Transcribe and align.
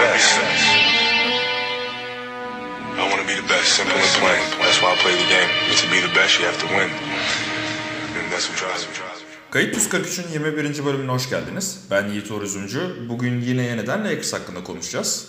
best. 0.00 0.32
I 3.00 3.04
want 3.10 3.20
to 3.22 3.28
be 3.28 3.36
the 3.42 3.48
best. 3.52 3.68
Simple 3.76 3.98
and 4.06 4.12
plain. 4.20 4.42
That's 4.62 4.78
why 4.82 4.90
I 4.94 4.96
play 5.04 5.14
the 5.22 5.28
game. 5.36 5.50
To 5.82 5.86
be 5.94 5.98
the 6.06 6.14
best, 6.18 6.32
you 6.40 6.46
have 6.50 6.58
to 6.64 6.68
win. 6.76 6.90
And 8.18 8.26
that's 8.32 8.46
what 8.48 8.58
drives 8.62 8.86
me. 8.88 8.94
Kayıt 9.50 9.76
143'ün 9.76 10.32
21. 10.32 10.84
bölümüne 10.84 11.10
hoş 11.12 11.30
geldiniz. 11.30 11.80
Ben 11.90 12.08
Yiğit 12.08 12.30
Üzümcü. 12.30 12.80
Bugün 13.08 13.40
yine 13.40 13.62
yeniden 13.62 14.04
Lakers 14.04 14.32
hakkında 14.32 14.64
konuşacağız. 14.64 15.28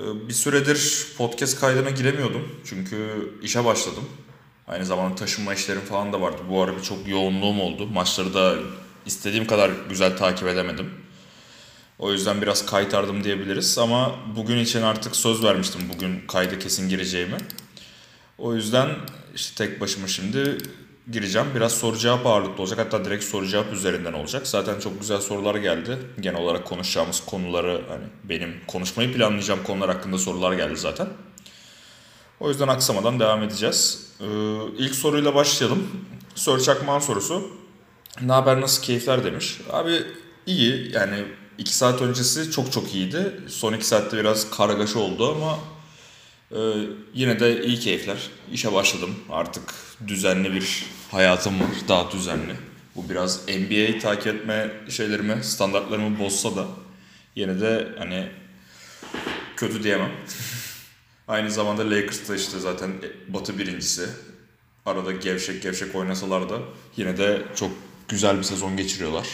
Ee, 0.00 0.28
Bir 0.28 0.32
süredir 0.32 1.06
podcast 1.18 1.60
kaydına 1.60 1.90
giremiyordum. 1.90 2.48
Çünkü 2.64 3.30
işe 3.42 3.64
başladım. 3.64 4.04
Aynı 4.68 4.84
zamanda 4.86 5.14
taşınma 5.14 5.54
işlerim 5.54 5.80
falan 5.80 6.12
da 6.12 6.20
vardı. 6.20 6.42
Bu 6.50 6.62
ara 6.62 6.76
bir 6.76 6.82
çok 6.82 7.08
yoğunluğum 7.08 7.60
oldu. 7.60 7.86
Maçları 7.86 8.34
da 8.34 8.54
istediğim 9.06 9.46
kadar 9.46 9.70
güzel 9.88 10.16
takip 10.16 10.48
edemedim. 10.48 10.90
O 11.98 12.12
yüzden 12.12 12.42
biraz 12.42 12.66
kaytardım 12.66 13.24
diyebiliriz. 13.24 13.78
Ama 13.78 14.14
bugün 14.36 14.58
için 14.58 14.82
artık 14.82 15.16
söz 15.16 15.44
vermiştim 15.44 15.80
bugün 15.94 16.26
kayda 16.28 16.58
kesin 16.58 16.88
gireceğimi. 16.88 17.36
O 18.38 18.54
yüzden 18.54 18.88
işte 19.34 19.64
tek 19.66 19.80
başıma 19.80 20.06
şimdi 20.06 20.58
gireceğim. 21.12 21.48
Biraz 21.54 21.72
soru 21.72 21.96
cevap 21.98 22.26
ağırlıklı 22.26 22.62
olacak. 22.62 22.78
Hatta 22.78 23.04
direkt 23.04 23.24
soru 23.24 23.46
cevap 23.46 23.72
üzerinden 23.72 24.12
olacak. 24.12 24.46
Zaten 24.46 24.80
çok 24.80 25.00
güzel 25.00 25.20
sorular 25.20 25.54
geldi. 25.54 25.98
Genel 26.20 26.40
olarak 26.40 26.64
konuşacağımız 26.64 27.20
konuları 27.26 27.82
hani 27.88 28.04
benim 28.24 28.54
konuşmayı 28.66 29.12
planlayacağım 29.12 29.62
konular 29.62 29.90
hakkında 29.90 30.18
sorular 30.18 30.52
geldi 30.52 30.76
zaten. 30.76 31.08
O 32.40 32.48
yüzden 32.48 32.68
aksamadan 32.68 33.20
devam 33.20 33.42
edeceğiz. 33.42 34.06
Ee, 34.20 34.24
ilk 34.78 34.94
soruyla 34.94 35.34
başlayalım. 35.34 35.88
Sör 36.34 36.60
Çakman 36.60 36.98
sorusu. 36.98 37.50
Ne 38.22 38.32
haber 38.32 38.60
nasıl 38.60 38.82
keyifler 38.82 39.24
demiş. 39.24 39.60
Abi 39.72 40.02
iyi 40.46 40.92
yani 40.94 41.24
2 41.58 41.76
saat 41.76 42.02
öncesi 42.02 42.50
çok 42.50 42.72
çok 42.72 42.94
iyiydi. 42.94 43.40
Son 43.48 43.72
2 43.72 43.86
saatte 43.86 44.16
biraz 44.16 44.50
kargaşa 44.50 44.98
oldu 44.98 45.34
ama 45.36 45.58
ee, 46.52 46.56
yine 47.14 47.40
de 47.40 47.64
iyi 47.64 47.80
keyifler. 47.80 48.30
İşe 48.52 48.72
başladım. 48.72 49.14
Artık 49.30 49.74
düzenli 50.08 50.52
bir 50.52 50.86
hayatım 51.10 51.60
var. 51.60 51.68
Daha 51.88 52.10
düzenli. 52.10 52.54
Bu 52.96 53.08
biraz 53.08 53.48
NBA 53.48 53.98
takip 53.98 54.26
etme 54.26 54.70
şeylerimi, 54.88 55.44
standartlarımı 55.44 56.18
bozsa 56.18 56.56
da 56.56 56.66
yine 57.36 57.60
de 57.60 57.88
hani 57.98 58.28
kötü 59.56 59.82
diyemem. 59.82 60.12
Aynı 61.28 61.50
zamanda 61.50 61.90
Lakers 61.90 62.28
da 62.28 62.36
işte 62.36 62.58
zaten 62.58 62.92
batı 63.28 63.58
birincisi. 63.58 64.08
Arada 64.86 65.12
gevşek 65.12 65.62
gevşek 65.62 65.94
oynasalar 65.94 66.48
da 66.50 66.58
yine 66.96 67.18
de 67.18 67.42
çok 67.56 67.70
güzel 68.08 68.38
bir 68.38 68.42
sezon 68.42 68.76
geçiriyorlar. 68.76 69.26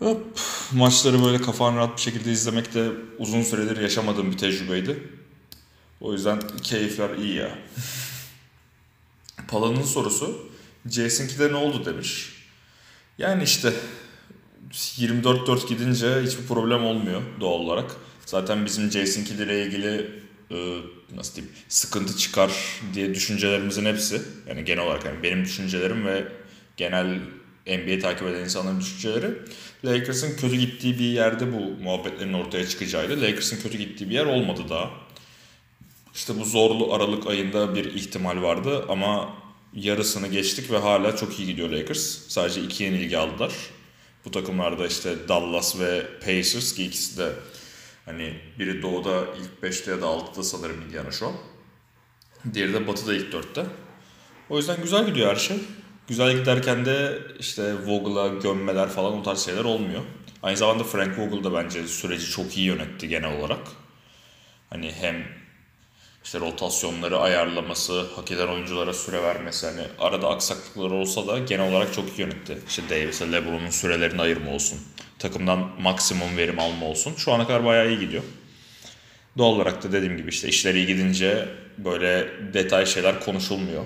Hop, 0.00 0.40
maçları 0.72 1.24
böyle 1.24 1.40
kafan 1.40 1.76
rahat 1.76 1.96
bir 1.96 2.02
şekilde 2.02 2.32
izlemek 2.32 2.74
de 2.74 2.90
uzun 3.18 3.42
süredir 3.42 3.80
yaşamadığım 3.82 4.32
bir 4.32 4.38
tecrübeydi. 4.38 5.08
O 6.00 6.12
yüzden 6.12 6.40
keyifler 6.62 7.16
iyi 7.16 7.34
ya. 7.34 7.58
Pala'nın 9.48 9.82
sorusu 9.82 10.50
Jason 10.90 11.26
Kidd'e 11.26 11.52
ne 11.52 11.56
oldu 11.56 11.84
demiş. 11.84 12.32
Yani 13.18 13.42
işte 13.42 13.72
24-4 14.72 15.68
gidince 15.68 16.22
hiçbir 16.22 16.46
problem 16.46 16.84
olmuyor 16.84 17.22
doğal 17.40 17.60
olarak. 17.60 17.96
Zaten 18.26 18.66
bizim 18.66 18.90
Jason 18.90 19.24
Kidd 19.24 19.38
ile 19.38 19.66
ilgili 19.66 20.10
e, 20.50 20.80
nasıl 21.14 21.34
diyeyim 21.34 21.56
sıkıntı 21.68 22.16
çıkar 22.16 22.80
diye 22.94 23.14
düşüncelerimizin 23.14 23.84
hepsi 23.84 24.22
yani 24.48 24.64
genel 24.64 24.84
olarak 24.84 25.04
yani 25.04 25.22
benim 25.22 25.44
düşüncelerim 25.44 26.06
ve 26.06 26.28
genel 26.76 27.20
NBA 27.66 27.98
takip 27.98 28.28
eden 28.28 28.44
insanların 28.44 28.80
düşünceleri 28.80 29.34
Lakers'ın 29.84 30.36
kötü 30.36 30.56
gittiği 30.56 30.98
bir 30.98 31.04
yerde 31.04 31.52
bu 31.52 31.82
muhabbetlerin 31.82 32.32
ortaya 32.32 32.68
çıkacağıydı. 32.68 33.22
Lakers'ın 33.22 33.60
kötü 33.60 33.78
gittiği 33.78 34.10
bir 34.10 34.14
yer 34.14 34.26
olmadı 34.26 34.62
daha. 34.68 34.90
İşte 36.14 36.40
bu 36.40 36.44
zorlu 36.44 36.94
Aralık 36.94 37.26
ayında 37.26 37.74
bir 37.74 37.94
ihtimal 37.94 38.42
vardı 38.42 38.84
ama 38.88 39.36
yarısını 39.74 40.26
geçtik 40.26 40.70
ve 40.70 40.78
hala 40.78 41.16
çok 41.16 41.38
iyi 41.38 41.46
gidiyor 41.46 41.70
Lakers. 41.70 42.28
Sadece 42.28 42.62
iki 42.62 42.84
yenilgi 42.84 43.18
aldılar. 43.18 43.52
Bu 44.24 44.30
takımlarda 44.30 44.86
işte 44.86 45.28
Dallas 45.28 45.78
ve 45.78 46.06
Pacers 46.20 46.74
ki 46.74 46.84
ikisi 46.84 47.18
de 47.18 47.32
hani 48.04 48.34
biri 48.58 48.82
doğuda 48.82 49.20
ilk 49.20 49.72
5'te 49.72 49.90
ya 49.90 50.00
da 50.00 50.06
6'da 50.06 50.42
sanırım 50.42 50.82
Indiana 50.82 51.10
şu 51.10 51.26
an. 51.26 51.34
Diğeri 52.54 52.72
de 52.72 52.86
batıda 52.86 53.14
ilk 53.14 53.34
4'te. 53.34 53.66
O 54.50 54.56
yüzden 54.56 54.82
güzel 54.82 55.06
gidiyor 55.06 55.30
her 55.30 55.36
şey. 55.36 55.56
Güzel 56.10 56.32
giderken 56.32 56.84
de 56.84 57.18
işte 57.38 57.74
Vogel'a 57.86 58.28
gömmeler 58.28 58.88
falan 58.88 59.12
o 59.12 59.22
tarz 59.22 59.44
şeyler 59.44 59.64
olmuyor. 59.64 60.00
Aynı 60.42 60.56
zamanda 60.56 60.84
Frank 60.84 61.18
Vogel 61.18 61.44
da 61.44 61.54
bence 61.54 61.88
süreci 61.88 62.30
çok 62.30 62.56
iyi 62.56 62.66
yönetti 62.66 63.08
genel 63.08 63.38
olarak. 63.38 63.58
Hani 64.70 64.92
hem 64.92 65.24
işte 66.24 66.40
rotasyonları 66.40 67.18
ayarlaması, 67.18 68.06
hak 68.16 68.30
eden 68.30 68.48
oyunculara 68.48 68.92
süre 68.92 69.22
vermesi 69.22 69.66
hani 69.66 69.82
arada 69.98 70.28
aksaklıklar 70.28 70.90
olsa 70.90 71.26
da 71.26 71.38
genel 71.38 71.72
olarak 71.72 71.94
çok 71.94 72.18
iyi 72.18 72.20
yönetti. 72.20 72.58
İşte 72.68 72.82
Davis'e 72.90 73.32
LeBron'un 73.32 73.70
sürelerini 73.70 74.22
ayırma 74.22 74.50
olsun. 74.50 74.78
Takımdan 75.18 75.70
maksimum 75.80 76.36
verim 76.36 76.58
alma 76.58 76.86
olsun. 76.86 77.14
Şu 77.16 77.32
ana 77.32 77.46
kadar 77.46 77.64
bayağı 77.64 77.88
iyi 77.88 77.98
gidiyor. 77.98 78.22
Doğal 79.38 79.52
olarak 79.52 79.82
da 79.82 79.92
dediğim 79.92 80.16
gibi 80.16 80.28
işte 80.28 80.48
işleri 80.48 80.76
iyi 80.78 80.86
gidince 80.86 81.48
böyle 81.78 82.28
detay 82.54 82.86
şeyler 82.86 83.20
konuşulmuyor. 83.20 83.84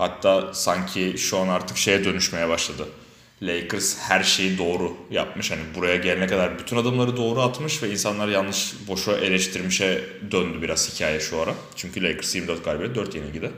Hatta 0.00 0.54
sanki 0.54 1.14
şu 1.18 1.38
an 1.38 1.48
artık 1.48 1.76
şeye 1.76 2.04
dönüşmeye 2.04 2.48
başladı. 2.48 2.88
Lakers 3.42 3.98
her 3.98 4.22
şeyi 4.22 4.58
doğru 4.58 4.96
yapmış. 5.10 5.50
Hani 5.50 5.60
buraya 5.74 5.96
gelene 5.96 6.26
kadar 6.26 6.58
bütün 6.58 6.76
adımları 6.76 7.16
doğru 7.16 7.40
atmış 7.40 7.82
ve 7.82 7.90
insanlar 7.90 8.28
yanlış 8.28 8.74
boşa 8.88 9.12
eleştirmişe 9.12 10.04
döndü 10.30 10.62
biraz 10.62 10.94
hikaye 10.94 11.20
şu 11.20 11.40
ara. 11.40 11.54
Çünkü 11.76 12.02
Lakers 12.02 12.34
24 12.34 12.64
galibiyet 12.64 12.94
4 12.94 13.14
yenilgide. 13.14 13.50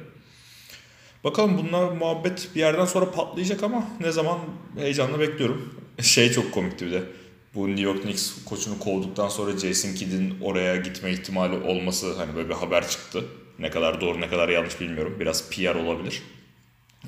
Bakalım 1.25 1.58
bunlar 1.58 1.92
muhabbet 1.92 2.48
bir 2.54 2.60
yerden 2.60 2.84
sonra 2.84 3.10
patlayacak 3.10 3.62
ama 3.62 3.84
ne 4.00 4.12
zaman 4.12 4.38
heyecanla 4.78 5.20
bekliyorum. 5.20 5.75
Şey 6.00 6.32
çok 6.32 6.52
komikti 6.52 6.86
bir 6.86 6.92
de. 6.92 7.02
Bu 7.54 7.69
New 7.69 7.82
York 7.82 8.02
Knicks 8.02 8.32
koçunu 8.44 8.78
kovduktan 8.78 9.28
sonra 9.28 9.58
Jason 9.58 9.94
Kidd'in 9.94 10.34
oraya 10.41 10.76
gitme 10.76 11.10
ihtimali 11.10 11.56
olması 11.56 12.14
hani 12.16 12.34
böyle 12.34 12.48
bir 12.48 12.54
haber 12.54 12.88
çıktı. 12.88 13.25
Ne 13.62 13.71
kadar 13.71 14.00
doğru 14.00 14.21
ne 14.21 14.28
kadar 14.28 14.49
yanlış 14.49 14.81
bilmiyorum. 14.81 15.17
Biraz 15.21 15.50
PR 15.50 15.75
olabilir. 15.75 16.23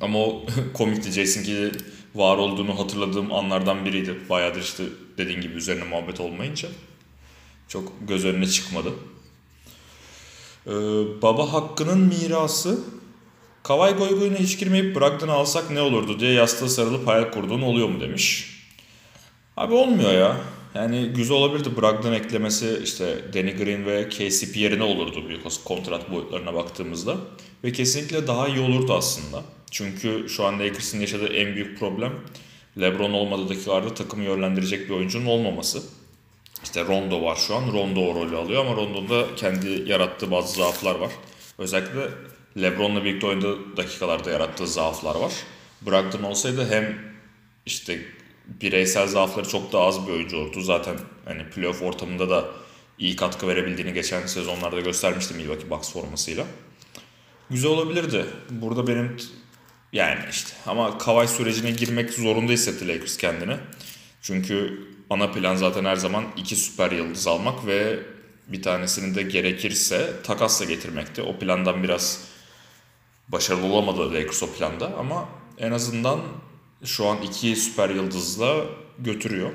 Ama 0.01 0.19
o 0.19 0.47
komikti. 0.75 1.11
Jason 1.11 1.43
Kidd'in 1.43 1.73
var 2.15 2.37
olduğunu 2.37 2.79
hatırladığım 2.79 3.33
anlardan 3.33 3.85
biriydi. 3.85 4.17
Bayağıdır 4.31 4.61
işte 4.61 4.85
dediğin 5.19 5.41
gibi 5.41 5.55
üzerine 5.55 5.85
muhabbet 5.85 6.21
olmayınca. 6.21 6.69
Çok 7.69 7.93
göz 8.09 8.25
önüne 8.25 8.47
çıkmadı. 8.47 8.93
Ee, 10.67 10.73
baba 11.23 11.53
hakkının 11.53 11.99
mirası 11.99 12.81
Kavay 13.63 13.97
Goygoy'una 13.97 14.39
hiç 14.39 14.59
girmeyip 14.59 14.97
Brogdon'u 14.97 15.33
alsak 15.33 15.71
ne 15.71 15.81
olurdu 15.81 16.21
diye 16.21 16.33
yastığa 16.33 16.69
sarılıp 16.69 17.07
hayal 17.07 17.31
kurduğun 17.31 17.63
oluyor 17.63 17.89
mu 17.89 18.01
demiş. 18.01 18.55
Abi 19.57 19.75
olmuyor 19.75 20.13
ya. 20.13 20.37
Yani 20.75 21.07
güzel 21.07 21.37
olabilirdi 21.37 21.77
Brogdon 21.77 22.13
eklemesi 22.13 22.81
işte 22.85 23.33
Danny 23.35 23.57
Green 23.57 23.87
ve 23.87 24.09
KCP 24.09 24.57
yerine 24.57 24.83
olurdu 24.83 25.29
büyük 25.29 25.65
kontrat 25.65 26.11
boyutlarına 26.11 26.55
baktığımızda. 26.55 27.17
Ve 27.65 27.73
kesinlikle 27.73 28.27
daha 28.27 28.49
iyi 28.49 28.61
olurdu 28.61 28.95
aslında. 28.95 29.43
Çünkü 29.71 30.29
şu 30.29 30.45
an 30.45 30.61
Lakers'ın 30.61 31.01
yaşadığı 31.01 31.27
en 31.27 31.55
büyük 31.55 31.79
problem 31.79 32.13
LeBron 32.81 33.13
olmadığı 33.13 33.49
dakikalarda 33.49 33.95
takımı 33.95 34.25
yönlendirecek 34.25 34.89
bir 34.89 34.95
oyuncunun 34.95 35.27
olmaması. 35.27 35.83
İşte 36.65 36.85
Rondo 36.85 37.23
var 37.23 37.37
şu 37.37 37.55
an. 37.55 37.73
Rondo 37.73 38.01
o 38.01 38.15
rolü 38.15 38.37
alıyor 38.37 38.67
ama 38.67 38.77
Rondo'da 38.77 39.35
kendi 39.37 39.91
yarattığı 39.91 40.31
bazı 40.31 40.57
zaaflar 40.57 40.95
var. 40.95 41.11
Özellikle 41.59 42.09
LeBron'la 42.63 43.05
birlikte 43.05 43.27
oynadığı 43.27 43.77
dakikalarda 43.77 44.31
yarattığı 44.31 44.67
zaaflar 44.67 45.15
var. 45.15 45.33
Brogdon 45.87 46.23
olsaydı 46.23 46.67
hem 46.71 46.99
işte 47.67 48.01
bireysel 48.47 49.07
zaafları 49.07 49.49
çok 49.49 49.73
daha 49.73 49.87
az 49.87 50.07
bir 50.07 50.13
oyuncu 50.13 50.37
olurdu. 50.37 50.61
Zaten 50.61 50.97
hani 51.25 51.51
playoff 51.51 51.83
ortamında 51.83 52.31
da 52.31 52.45
iyi 52.99 53.17
katkı 53.17 53.49
verebildiğini 53.49 53.93
geçen 53.93 54.27
sezonlarda 54.27 54.81
göstermiştim 54.81 55.37
Milwaukee 55.37 55.71
Bucks 55.71 55.93
formasıyla. 55.93 56.47
Güzel 57.51 57.71
olabilirdi. 57.71 58.27
Burada 58.51 58.87
benim 58.87 59.17
yani 59.93 60.21
işte 60.31 60.51
ama 60.67 60.99
Kawhi 60.99 61.29
sürecine 61.29 61.71
girmek 61.71 62.11
zorunda 62.11 62.53
hissetti 62.53 62.89
Lakers 62.89 63.17
kendini. 63.17 63.57
Çünkü 64.23 64.83
ana 65.11 65.31
plan 65.31 65.57
zaten 65.57 65.85
her 65.85 65.97
zaman 65.97 66.25
iki 66.37 66.57
süper 66.57 66.93
yıldız 66.93 67.27
almak 67.27 67.67
ve 67.67 67.99
bir 68.49 68.63
tanesini 68.63 69.15
de 69.15 69.23
gerekirse 69.23 70.13
takasla 70.25 70.65
getirmekti. 70.65 71.23
O 71.23 71.39
plandan 71.39 71.83
biraz 71.83 72.25
başarılı 73.29 73.67
olamadı 73.67 74.15
Lakers 74.15 74.43
o 74.43 74.53
planda 74.53 74.97
ama 74.99 75.29
en 75.59 75.73
azından 75.73 76.21
şu 76.85 77.07
an 77.07 77.23
iki 77.23 77.57
süper 77.57 77.91
yıldızla 77.91 78.65
götürüyor. 78.99 79.51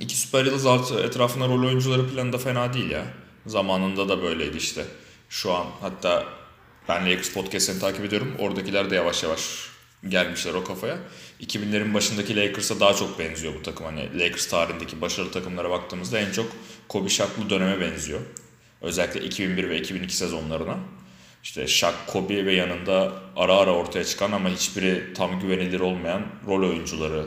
İki 0.00 0.16
süper 0.16 0.44
yıldız 0.44 0.66
artı 0.66 1.00
etrafında 1.00 1.48
rol 1.48 1.66
oyuncuları 1.66 2.08
planı 2.08 2.32
da 2.32 2.38
fena 2.38 2.72
değil 2.72 2.90
ya. 2.90 3.04
Zamanında 3.46 4.08
da 4.08 4.22
böyleydi 4.22 4.56
işte. 4.56 4.84
Şu 5.28 5.52
an 5.52 5.66
hatta 5.80 6.24
ben 6.88 7.10
Lakers 7.10 7.32
podcast'ini 7.32 7.80
takip 7.80 8.04
ediyorum. 8.04 8.34
Oradakiler 8.38 8.90
de 8.90 8.94
yavaş 8.94 9.22
yavaş 9.22 9.72
gelmişler 10.08 10.54
o 10.54 10.64
kafaya. 10.64 10.98
2000'lerin 11.40 11.94
başındaki 11.94 12.36
Lakers'a 12.36 12.80
daha 12.80 12.94
çok 12.94 13.18
benziyor 13.18 13.54
bu 13.54 13.62
takım. 13.62 13.86
Hani 13.86 14.20
Lakers 14.20 14.46
tarihindeki 14.46 15.00
başarılı 15.00 15.30
takımlara 15.30 15.70
baktığımızda 15.70 16.18
en 16.18 16.32
çok 16.32 16.46
Kobe 16.88 17.08
Shaq'lı 17.08 17.50
döneme 17.50 17.80
benziyor. 17.80 18.20
Özellikle 18.80 19.24
2001 19.24 19.68
ve 19.68 19.78
2002 19.78 20.16
sezonlarına. 20.16 20.78
İşte 21.42 21.66
Shaq, 21.66 21.94
Kobe 22.06 22.46
ve 22.46 22.54
yanında 22.54 23.12
ara 23.36 23.54
ara 23.54 23.70
ortaya 23.74 24.04
çıkan 24.04 24.32
ama 24.32 24.48
hiçbiri 24.48 25.14
tam 25.14 25.40
güvenilir 25.40 25.80
olmayan 25.80 26.26
rol 26.46 26.68
oyuncuları. 26.68 27.26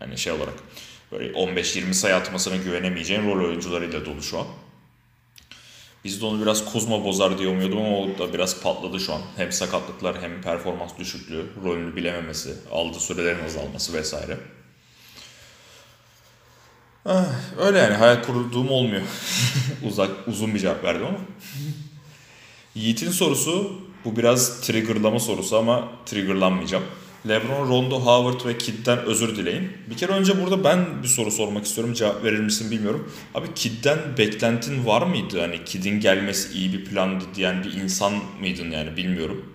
Yani 0.00 0.18
şey 0.18 0.32
olarak 0.32 0.54
böyle 1.12 1.32
15-20 1.32 1.94
sayı 1.94 2.14
atmasına 2.14 2.56
güvenemeyeceğin 2.56 3.30
rol 3.30 3.44
oyuncularıyla 3.44 4.04
dolu 4.04 4.22
şu 4.22 4.38
an. 4.38 4.46
Biz 6.04 6.20
de 6.20 6.26
onu 6.26 6.42
biraz 6.42 6.72
Kuzma 6.72 7.04
bozar 7.04 7.38
diye 7.38 7.48
umuyordum 7.48 7.78
ama 7.78 7.98
o 7.98 8.18
da 8.18 8.32
biraz 8.32 8.60
patladı 8.62 9.00
şu 9.00 9.14
an. 9.14 9.20
Hem 9.36 9.52
sakatlıklar 9.52 10.22
hem 10.22 10.42
performans 10.42 10.98
düşüklüğü, 10.98 11.46
rolünü 11.64 11.96
bilememesi, 11.96 12.54
aldığı 12.72 13.00
sürelerin 13.00 13.44
azalması 13.44 13.92
vesaire. 13.92 14.38
Ah, 17.06 17.26
öyle 17.58 17.78
yani 17.78 17.94
hayal 17.94 18.22
kurduğum 18.22 18.70
olmuyor. 18.70 19.02
Uzak 19.88 20.28
uzun 20.28 20.54
bir 20.54 20.58
cevap 20.58 20.84
verdim 20.84 21.06
ama. 21.06 21.18
Yiğit'in 22.74 23.10
sorusu 23.10 23.80
bu 24.04 24.16
biraz 24.16 24.60
triggerlama 24.60 25.20
sorusu 25.20 25.56
ama 25.56 25.88
triggerlanmayacağım. 26.06 26.84
LeBron, 27.28 27.68
Rondo, 27.68 28.00
Howard 28.00 28.46
ve 28.46 28.58
Kidd'den 28.58 28.98
özür 28.98 29.36
dileyin. 29.36 29.72
Bir 29.90 29.96
kere 29.96 30.12
önce 30.12 30.42
burada 30.42 30.64
ben 30.64 31.02
bir 31.02 31.08
soru 31.08 31.30
sormak 31.30 31.64
istiyorum. 31.64 31.94
Cevap 31.94 32.24
verir 32.24 32.40
misin 32.40 32.70
bilmiyorum. 32.70 33.12
Abi 33.34 33.46
Kidd'den 33.54 33.98
beklentin 34.18 34.86
var 34.86 35.02
mıydı? 35.02 35.40
Hani 35.40 35.64
Kidd'in 35.64 36.00
gelmesi 36.00 36.58
iyi 36.58 36.72
bir 36.72 36.84
plandı 36.84 37.24
diyen 37.34 37.64
bir 37.64 37.72
insan 37.72 38.12
mıydın 38.40 38.70
yani 38.70 38.96
bilmiyorum. 38.96 39.52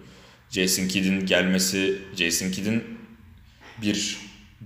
Jason 0.50 0.88
Kidd'in 0.88 1.25
gelmesi, 1.25 2.01
Jason 2.16 2.51
Kidd'in 2.51 2.83
bir 3.81 4.18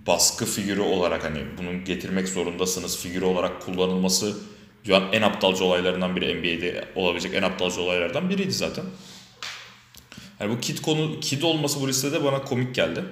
baskı 0.08 0.46
figürü 0.46 0.82
olarak 0.82 1.24
hani 1.24 1.40
bunu 1.58 1.84
getirmek 1.84 2.28
zorundasınız 2.28 2.98
figürü 2.98 3.26
olarak 3.26 3.62
kullanılması 3.62 4.38
dünyanın 4.86 5.12
en 5.14 5.22
aptalca 5.22 5.66
olaylarından 5.66 6.16
biri 6.16 6.36
NBA'de 6.36 6.88
olabilecek 6.96 7.34
en 7.34 7.44
aptalca 7.44 7.82
olaylardan 7.82 8.30
biriydi 8.30 8.52
zaten. 8.52 8.86
Yani 10.40 10.52
bu 10.52 10.60
kid 10.60 10.80
konu 10.80 11.20
kid 11.20 11.42
olması 11.42 11.82
bu 11.82 11.88
listede 11.88 12.24
bana 12.24 12.42
komik 12.42 12.76
geldi. 12.76 13.04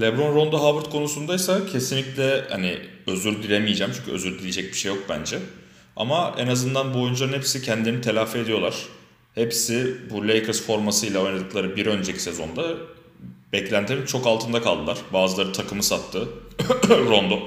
LeBron 0.00 0.34
Rondo 0.34 0.58
Howard 0.58 0.92
konusundaysa 0.92 1.66
kesinlikle 1.66 2.44
hani 2.50 2.78
özür 3.06 3.42
dilemeyeceğim 3.42 3.92
çünkü 3.96 4.10
özür 4.10 4.38
dileyecek 4.38 4.72
bir 4.72 4.78
şey 4.78 4.94
yok 4.94 5.04
bence. 5.08 5.38
Ama 5.96 6.34
en 6.38 6.46
azından 6.46 6.94
bu 6.94 7.02
oyuncuların 7.02 7.32
hepsi 7.32 7.62
kendini 7.62 8.00
telafi 8.00 8.38
ediyorlar. 8.38 8.74
Hepsi 9.34 9.96
bu 10.10 10.28
Lakers 10.28 10.62
formasıyla 10.62 11.20
oynadıkları 11.20 11.76
bir 11.76 11.86
önceki 11.86 12.22
sezonda 12.22 12.76
beklentilerin 13.52 14.06
çok 14.06 14.26
altında 14.26 14.62
kaldılar. 14.62 14.98
Bazıları 15.12 15.52
takımı 15.52 15.82
sattı. 15.82 16.28
Rondo. 16.88 17.46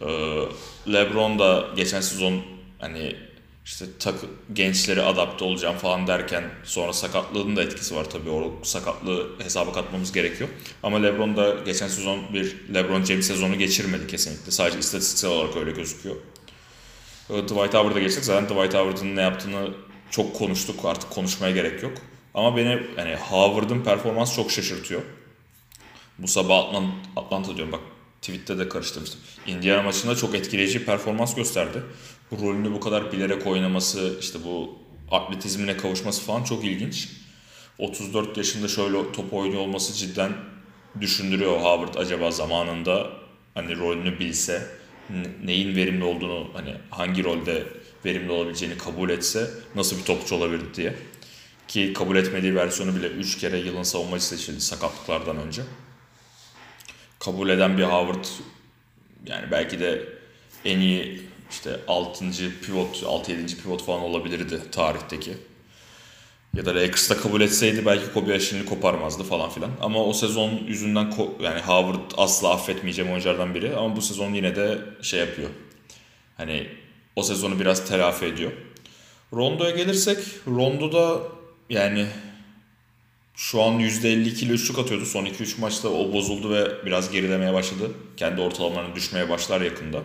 LeBron 0.92 1.38
da 1.38 1.64
geçen 1.76 2.00
sezon 2.00 2.42
hani 2.78 3.16
işte 3.64 3.84
tak, 3.98 4.14
gençleri 4.52 5.02
adapte 5.02 5.44
olacağım 5.44 5.76
falan 5.76 6.06
derken 6.06 6.44
sonra 6.64 6.92
sakatlığının 6.92 7.56
da 7.56 7.62
etkisi 7.62 7.96
var 7.96 8.10
tabii. 8.10 8.30
O 8.30 8.52
sakatlığı 8.62 9.28
hesaba 9.38 9.72
katmamız 9.72 10.12
gerekiyor. 10.12 10.50
Ama 10.82 11.02
LeBron 11.02 11.36
da 11.36 11.54
geçen 11.64 11.88
sezon 11.88 12.20
bir 12.34 12.56
LeBron 12.74 13.04
James 13.04 13.26
sezonu 13.26 13.58
geçirmedi 13.58 14.06
kesinlikle. 14.06 14.50
Sadece 14.52 14.78
istatistiksel 14.78 15.30
olarak 15.30 15.56
öyle 15.56 15.70
gözüküyor. 15.70 16.16
Dwight 17.28 17.74
Howard'a 17.74 18.00
geçtik. 18.00 18.24
Zaten 18.24 18.44
Dwight 18.44 18.74
Howard'ın 18.74 19.16
ne 19.16 19.22
yaptığını 19.22 19.70
çok 20.10 20.36
konuştuk. 20.36 20.84
Artık 20.84 21.10
konuşmaya 21.10 21.52
gerek 21.52 21.82
yok. 21.82 21.92
Ama 22.34 22.56
beni 22.56 22.82
yani 22.98 23.16
Howard'ın 23.16 23.80
performansı 23.80 24.36
çok 24.36 24.50
şaşırtıyor. 24.50 25.02
Bu 26.18 26.28
sabah 26.28 26.58
Atlanta, 26.58 26.92
Atlanta 27.16 27.56
diyorum 27.56 27.72
bak 27.72 27.80
tweette 28.22 28.58
de 28.58 28.68
karıştırmıştım. 28.68 29.20
Indiana 29.46 29.82
maçında 29.82 30.16
çok 30.16 30.34
etkileyici 30.34 30.84
performans 30.84 31.34
gösterdi. 31.34 31.82
Bu 32.30 32.46
rolünü 32.46 32.72
bu 32.72 32.80
kadar 32.80 33.12
bilerek 33.12 33.46
oynaması, 33.46 34.16
işte 34.20 34.38
bu 34.44 34.78
atletizmine 35.10 35.76
kavuşması 35.76 36.22
falan 36.22 36.44
çok 36.44 36.64
ilginç. 36.64 37.08
34 37.78 38.36
yaşında 38.36 38.68
şöyle 38.68 39.12
top 39.12 39.34
oynuyor 39.34 39.60
olması 39.60 39.94
cidden 39.94 40.32
düşündürüyor 41.00 41.60
Howard 41.60 41.94
acaba 41.94 42.30
zamanında 42.30 43.10
hani 43.54 43.78
rolünü 43.78 44.18
bilse 44.18 44.66
neyin 45.44 45.76
verimli 45.76 46.04
olduğunu 46.04 46.48
hani 46.54 46.74
hangi 46.90 47.24
rolde 47.24 47.66
verimli 48.04 48.32
olabileceğini 48.32 48.78
kabul 48.78 49.10
etse 49.10 49.50
nasıl 49.74 49.98
bir 49.98 50.04
topçu 50.04 50.34
olabilir 50.34 50.74
diye. 50.74 50.94
Ki 51.68 51.92
kabul 51.92 52.16
etmediği 52.16 52.54
versiyonu 52.54 52.96
bile 52.96 53.06
3 53.06 53.38
kere 53.38 53.58
yılın 53.58 53.82
savunmacı 53.82 54.24
seçildi 54.24 54.60
sakatlıklardan 54.60 55.36
önce. 55.36 55.62
Kabul 57.18 57.48
eden 57.48 57.78
bir 57.78 57.82
Howard 57.82 58.24
yani 59.26 59.50
belki 59.50 59.80
de 59.80 60.02
en 60.64 60.80
iyi 60.80 61.22
işte 61.50 61.80
6. 61.88 62.24
pivot, 62.66 62.96
6-7. 62.96 63.62
pivot 63.62 63.84
falan 63.84 64.00
olabilirdi 64.00 64.70
tarihteki. 64.72 65.32
Ya 66.54 66.66
da 66.66 66.74
Lakers'ta 66.74 67.16
kabul 67.16 67.40
etseydi 67.40 67.86
belki 67.86 68.12
Kobe 68.12 68.32
yaşını 68.32 68.64
koparmazdı 68.64 69.22
falan 69.22 69.50
filan. 69.50 69.70
Ama 69.80 70.04
o 70.04 70.12
sezon 70.12 70.50
yüzünden 70.66 71.14
yani 71.40 71.60
Howard 71.60 72.10
asla 72.16 72.50
affetmeyeceğim 72.52 73.10
oyunculardan 73.10 73.54
biri. 73.54 73.76
Ama 73.76 73.96
bu 73.96 74.02
sezon 74.02 74.34
yine 74.34 74.56
de 74.56 74.78
şey 75.02 75.20
yapıyor. 75.20 75.50
Hani 76.36 76.66
o 77.16 77.22
sezonu 77.22 77.60
biraz 77.60 77.88
telafi 77.88 78.26
ediyor. 78.26 78.52
Rondo'ya 79.32 79.70
gelirsek 79.70 80.18
Rondo 80.46 80.92
da 80.92 81.22
yani 81.70 82.06
şu 83.38 83.62
an 83.62 83.80
%52 83.80 84.44
ile 84.44 84.52
üçlük 84.52 84.78
atıyordu. 84.78 85.06
Son 85.06 85.24
2-3 85.24 85.60
maçta 85.60 85.88
o 85.88 86.12
bozuldu 86.12 86.50
ve 86.50 86.86
biraz 86.86 87.10
gerilemeye 87.10 87.54
başladı. 87.54 87.90
Kendi 88.16 88.40
ortalamalarına 88.40 88.96
düşmeye 88.96 89.28
başlar 89.28 89.60
yakında. 89.60 90.02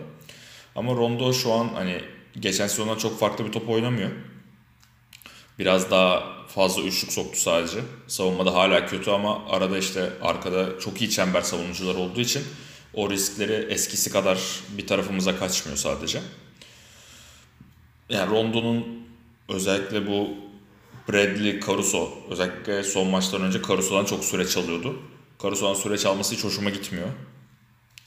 Ama 0.76 0.92
Rondo 0.92 1.32
şu 1.32 1.52
an 1.52 1.68
hani 1.74 2.00
geçen 2.40 2.66
sezondan 2.66 2.96
çok 2.96 3.20
farklı 3.20 3.46
bir 3.46 3.52
top 3.52 3.68
oynamıyor. 3.68 4.10
Biraz 5.58 5.90
daha 5.90 6.36
fazla 6.48 6.82
üçlük 6.82 7.12
soktu 7.12 7.40
sadece. 7.40 7.78
Savunmada 8.06 8.54
hala 8.54 8.86
kötü 8.86 9.10
ama 9.10 9.48
arada 9.48 9.78
işte 9.78 10.10
arkada 10.22 10.80
çok 10.80 11.00
iyi 11.00 11.10
çember 11.10 11.42
savunucular 11.42 11.94
olduğu 11.94 12.20
için 12.20 12.42
o 12.94 13.10
riskleri 13.10 13.72
eskisi 13.72 14.12
kadar 14.12 14.38
bir 14.78 14.86
tarafımıza 14.86 15.38
kaçmıyor 15.38 15.78
sadece. 15.78 16.20
Yani 18.08 18.30
Rondo'nun 18.30 19.06
özellikle 19.48 20.06
bu 20.06 20.43
Bradley, 21.08 21.60
Caruso 21.60 22.12
özellikle 22.30 22.82
son 22.84 23.08
maçtan 23.08 23.42
önce 23.42 23.62
Caruso'dan 23.68 24.04
çok 24.04 24.24
süre 24.24 24.46
çalıyordu. 24.46 25.02
Caruso'dan 25.42 25.74
süre 25.74 25.98
çalması 25.98 26.34
hiç 26.34 26.44
hoşuma 26.44 26.70
gitmiyor. 26.70 27.08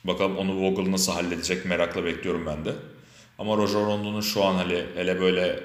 Bakalım 0.03 0.37
onu 0.37 0.55
Vogel 0.55 0.91
nasıl 0.91 1.11
halledecek 1.11 1.65
merakla 1.65 2.05
bekliyorum 2.05 2.45
ben 2.45 2.65
de. 2.65 2.75
Ama 3.39 3.57
Roger 3.57 3.81
Rondo'nun 3.81 4.21
şu 4.21 4.43
an 4.43 4.65
hele, 4.65 4.85
hele 4.95 5.21
böyle 5.21 5.63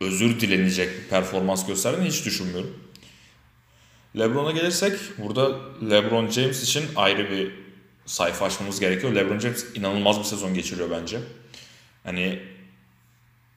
özür 0.00 0.40
dilenecek 0.40 0.90
bir 0.98 1.08
performans 1.08 1.66
gösterdiğini 1.66 2.08
hiç 2.08 2.24
düşünmüyorum. 2.24 2.76
LeBron'a 4.18 4.50
gelirsek 4.50 4.98
burada 5.18 5.58
LeBron 5.90 6.30
James 6.30 6.62
için 6.62 6.84
ayrı 6.96 7.30
bir 7.30 7.52
sayfa 8.06 8.46
açmamız 8.46 8.80
gerekiyor. 8.80 9.14
LeBron 9.14 9.38
James 9.38 9.66
inanılmaz 9.74 10.18
bir 10.18 10.24
sezon 10.24 10.54
geçiriyor 10.54 10.90
bence. 10.90 11.20
Hani 12.04 12.42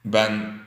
ben 0.04 0.59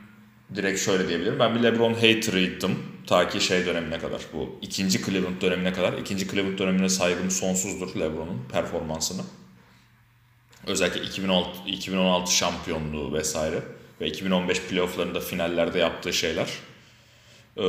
direkt 0.55 0.79
şöyle 0.79 1.07
diyebilirim. 1.07 1.39
Ben 1.39 1.55
bir 1.55 1.63
LeBron 1.63 1.93
hater'ıydım. 1.93 2.83
Ta 3.07 3.29
ki 3.29 3.41
şey 3.41 3.65
dönemine 3.65 3.99
kadar. 3.99 4.21
Bu 4.33 4.59
ikinci 4.61 5.05
Cleveland 5.05 5.41
dönemine 5.41 5.73
kadar. 5.73 5.93
İkinci 5.93 6.27
Cleveland 6.27 6.59
dönemine 6.59 6.89
saygım 6.89 7.31
sonsuzdur 7.31 7.95
LeBron'un 7.95 8.45
performansını. 8.51 9.21
Özellikle 10.67 11.01
2016, 11.01 11.69
2016 11.69 12.33
şampiyonluğu 12.33 13.13
vesaire 13.13 13.63
ve 14.01 14.07
2015 14.07 14.61
playofflarında 14.61 15.19
finallerde 15.19 15.79
yaptığı 15.79 16.13
şeyler. 16.13 16.47
Ee, 17.57 17.61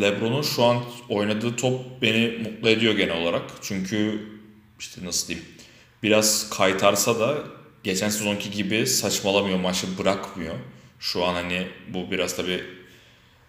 LeBron'un 0.00 0.42
şu 0.42 0.64
an 0.64 0.84
oynadığı 1.08 1.56
top 1.56 2.02
beni 2.02 2.38
mutlu 2.38 2.68
ediyor 2.68 2.94
genel 2.94 3.22
olarak. 3.22 3.42
Çünkü 3.62 4.28
işte 4.78 5.04
nasıl 5.04 5.28
diyeyim 5.28 5.48
biraz 6.02 6.50
kaytarsa 6.50 7.20
da 7.20 7.38
geçen 7.84 8.08
sezonki 8.08 8.50
gibi 8.50 8.86
saçmalamıyor 8.86 9.60
maçı 9.60 9.98
bırakmıyor. 9.98 10.54
Şu 11.00 11.24
an 11.24 11.34
hani 11.34 11.68
bu 11.88 12.10
biraz 12.10 12.36
tabi 12.36 12.64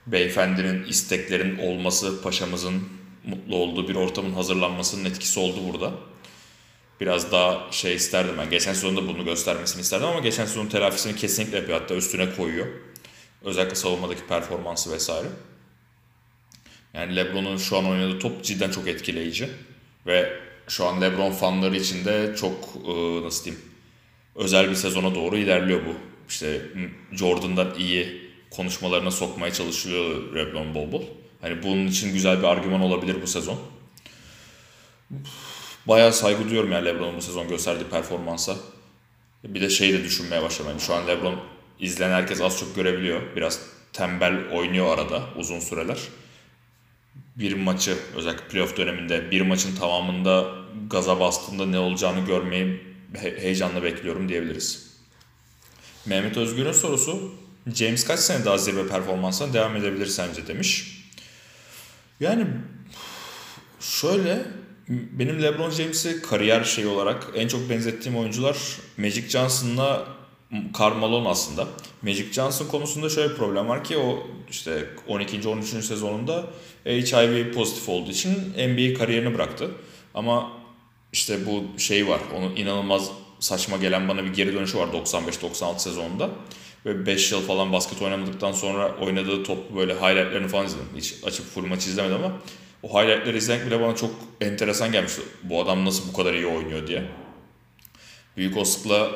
beyefendinin 0.08 0.84
isteklerin 0.84 1.58
olması, 1.58 2.22
paşamızın 2.22 2.90
mutlu 3.24 3.56
olduğu 3.56 3.88
bir 3.88 3.96
ortamın 3.96 4.34
hazırlanmasının 4.34 5.06
etkisi 5.06 5.40
oldu 5.40 5.60
burada 5.74 5.94
biraz 7.02 7.32
daha 7.32 7.72
şey 7.72 7.96
isterdim 7.96 8.36
ben. 8.38 8.50
Geçen 8.50 8.74
sezonda 8.74 9.08
bunu 9.08 9.26
göstermesini 9.26 9.82
isterdim 9.82 10.08
ama 10.08 10.20
geçen 10.20 10.46
sezonun 10.46 10.70
telafisini 10.70 11.16
kesinlikle 11.16 11.58
yapıyor. 11.58 11.80
Hatta 11.82 11.96
üstüne 11.96 12.36
koyuyor. 12.36 12.68
Özellikle 13.44 13.76
savunmadaki 13.76 14.28
performansı 14.28 14.92
vesaire. 14.92 15.28
Yani 16.94 17.16
LeBron'un 17.16 17.58
şu 17.58 17.78
an 17.78 17.86
oynadığı 17.86 18.20
top 18.20 18.44
cidden 18.44 18.72
çok 18.72 18.88
etkileyici. 18.88 19.50
Ve 20.08 20.40
şu 20.68 20.86
an 20.86 21.02
LeBron 21.02 21.32
fanları 21.32 21.78
için 21.78 22.06
de 22.06 22.36
çok 22.40 22.54
e, 22.88 23.24
nasıl 23.24 23.46
diyeyim 23.46 23.66
özel 24.36 24.70
bir 24.70 24.76
sezona 24.76 25.16
doğru 25.16 25.38
ilerliyor 25.38 25.86
bu. 25.86 26.11
İşte 26.32 26.62
Jordan'dan 27.12 27.76
iyi 27.80 28.32
konuşmalarına 28.52 29.12
sokmaya 29.12 29.54
çalışıyor 29.54 30.36
LeBron 30.36 30.76
bol 30.76 30.92
bol. 30.92 31.04
Hani 31.42 31.64
bunun 31.64 31.88
için 31.88 32.14
güzel 32.14 32.40
bir 32.40 32.44
argüman 32.44 32.82
olabilir 32.82 33.22
bu 33.22 33.28
sezon. 33.28 33.60
bayağı 35.88 36.14
saygı 36.14 36.44
duyuyorum 36.46 36.72
yani 36.72 36.86
LeBron'un 36.86 37.18
bu 37.18 37.22
sezon 37.22 37.48
gösterdiği 37.48 37.84
performansa. 37.84 38.56
Bir 39.44 39.62
de 39.62 39.70
şey 39.70 39.94
de 39.94 40.04
düşünmeye 40.04 40.42
başladım. 40.42 40.72
Yani 40.72 40.82
şu 40.82 40.94
an 40.94 41.08
LeBron 41.08 41.36
izleyen 41.80 42.12
herkes 42.12 42.42
az 42.42 42.60
çok 42.60 42.76
görebiliyor. 42.76 43.22
Biraz 43.36 43.60
tembel 43.94 44.50
oynuyor 44.52 44.98
arada 44.98 45.24
uzun 45.36 45.60
süreler. 45.60 45.98
Bir 47.36 47.54
maçı 47.54 47.98
özellikle 48.16 48.48
playoff 48.48 48.78
döneminde 48.78 49.32
bir 49.32 49.42
maçın 49.42 49.76
tamamında 49.76 50.56
gaza 50.90 51.20
bastığında 51.20 51.66
ne 51.66 51.80
olacağını 51.80 52.26
görmeyi 52.26 52.82
he- 53.16 53.38
heyecanla 53.42 53.84
bekliyorum 53.84 54.30
diyebiliriz. 54.30 54.91
Mehmet 56.06 56.38
Özgür'ün 56.38 56.72
sorusu 56.72 57.32
James 57.74 58.04
kaç 58.08 58.20
sene 58.20 58.46
daha 58.46 58.58
zirve 58.58 58.88
performansına 58.88 59.54
devam 59.54 59.76
edebilir 59.76 60.06
sence 60.06 60.48
demiş. 60.48 61.02
Yani 62.20 62.48
şöyle 63.80 64.46
benim 64.90 65.42
LeBron 65.42 65.70
James'i 65.70 66.22
kariyer 66.22 66.64
şey 66.64 66.86
olarak 66.86 67.28
en 67.36 67.48
çok 67.48 67.70
benzettiğim 67.70 68.18
oyuncular 68.18 68.58
Magic 68.98 69.30
Johnson'la 69.30 70.08
Carmelo 70.80 71.30
aslında. 71.30 71.68
Magic 72.02 72.34
Johnson 72.34 72.68
konusunda 72.68 73.10
şöyle 73.10 73.30
bir 73.30 73.38
problem 73.38 73.68
var 73.70 73.84
ki 73.84 73.98
o 73.98 74.28
işte 74.50 74.90
12. 75.08 75.48
13. 75.48 75.68
sezonunda 75.68 76.46
HIV 76.86 77.54
pozitif 77.54 77.90
olduğu 77.90 78.12
için 78.12 78.34
NBA 78.58 78.98
kariyerini 79.00 79.34
bıraktı. 79.34 79.72
Ama 80.14 80.52
işte 81.14 81.46
bu 81.46 81.80
şey 81.80 82.08
var. 82.08 82.20
Onun 82.36 82.56
inanılmaz 82.56 83.12
saçma 83.42 83.78
gelen 83.78 84.10
bana 84.10 84.24
bir 84.24 84.34
geri 84.34 84.54
dönüşü 84.54 84.78
var 84.78 84.88
95-96 84.88 85.80
sezonunda. 85.80 86.30
Ve 86.86 87.06
5 87.06 87.32
yıl 87.32 87.42
falan 87.42 87.74
basket 87.74 88.02
oynamadıktan 88.02 88.52
sonra 88.52 88.96
oynadığı 88.96 89.44
top 89.44 89.76
böyle 89.76 89.94
highlightlarını 89.94 90.48
falan 90.48 90.66
izledim. 90.66 90.88
Hiç 90.98 91.16
açıp 91.24 91.46
full 91.46 91.66
maç 91.66 91.88
izlemedim 91.88 92.16
ama 92.16 92.34
o 92.84 93.02
highlightları 93.02 93.38
izlemek 93.38 93.66
bile 93.66 93.82
bana 93.82 93.96
çok 93.96 94.12
enteresan 94.42 94.92
gelmişti. 94.92 95.22
Bu 95.44 95.62
adam 95.62 95.86
nasıl 95.86 96.10
bu 96.10 96.18
kadar 96.18 96.34
iyi 96.34 96.46
oynuyor 96.46 96.88
diye. 96.88 97.04
Büyük 98.38 98.58
olasılıkla 98.58 99.12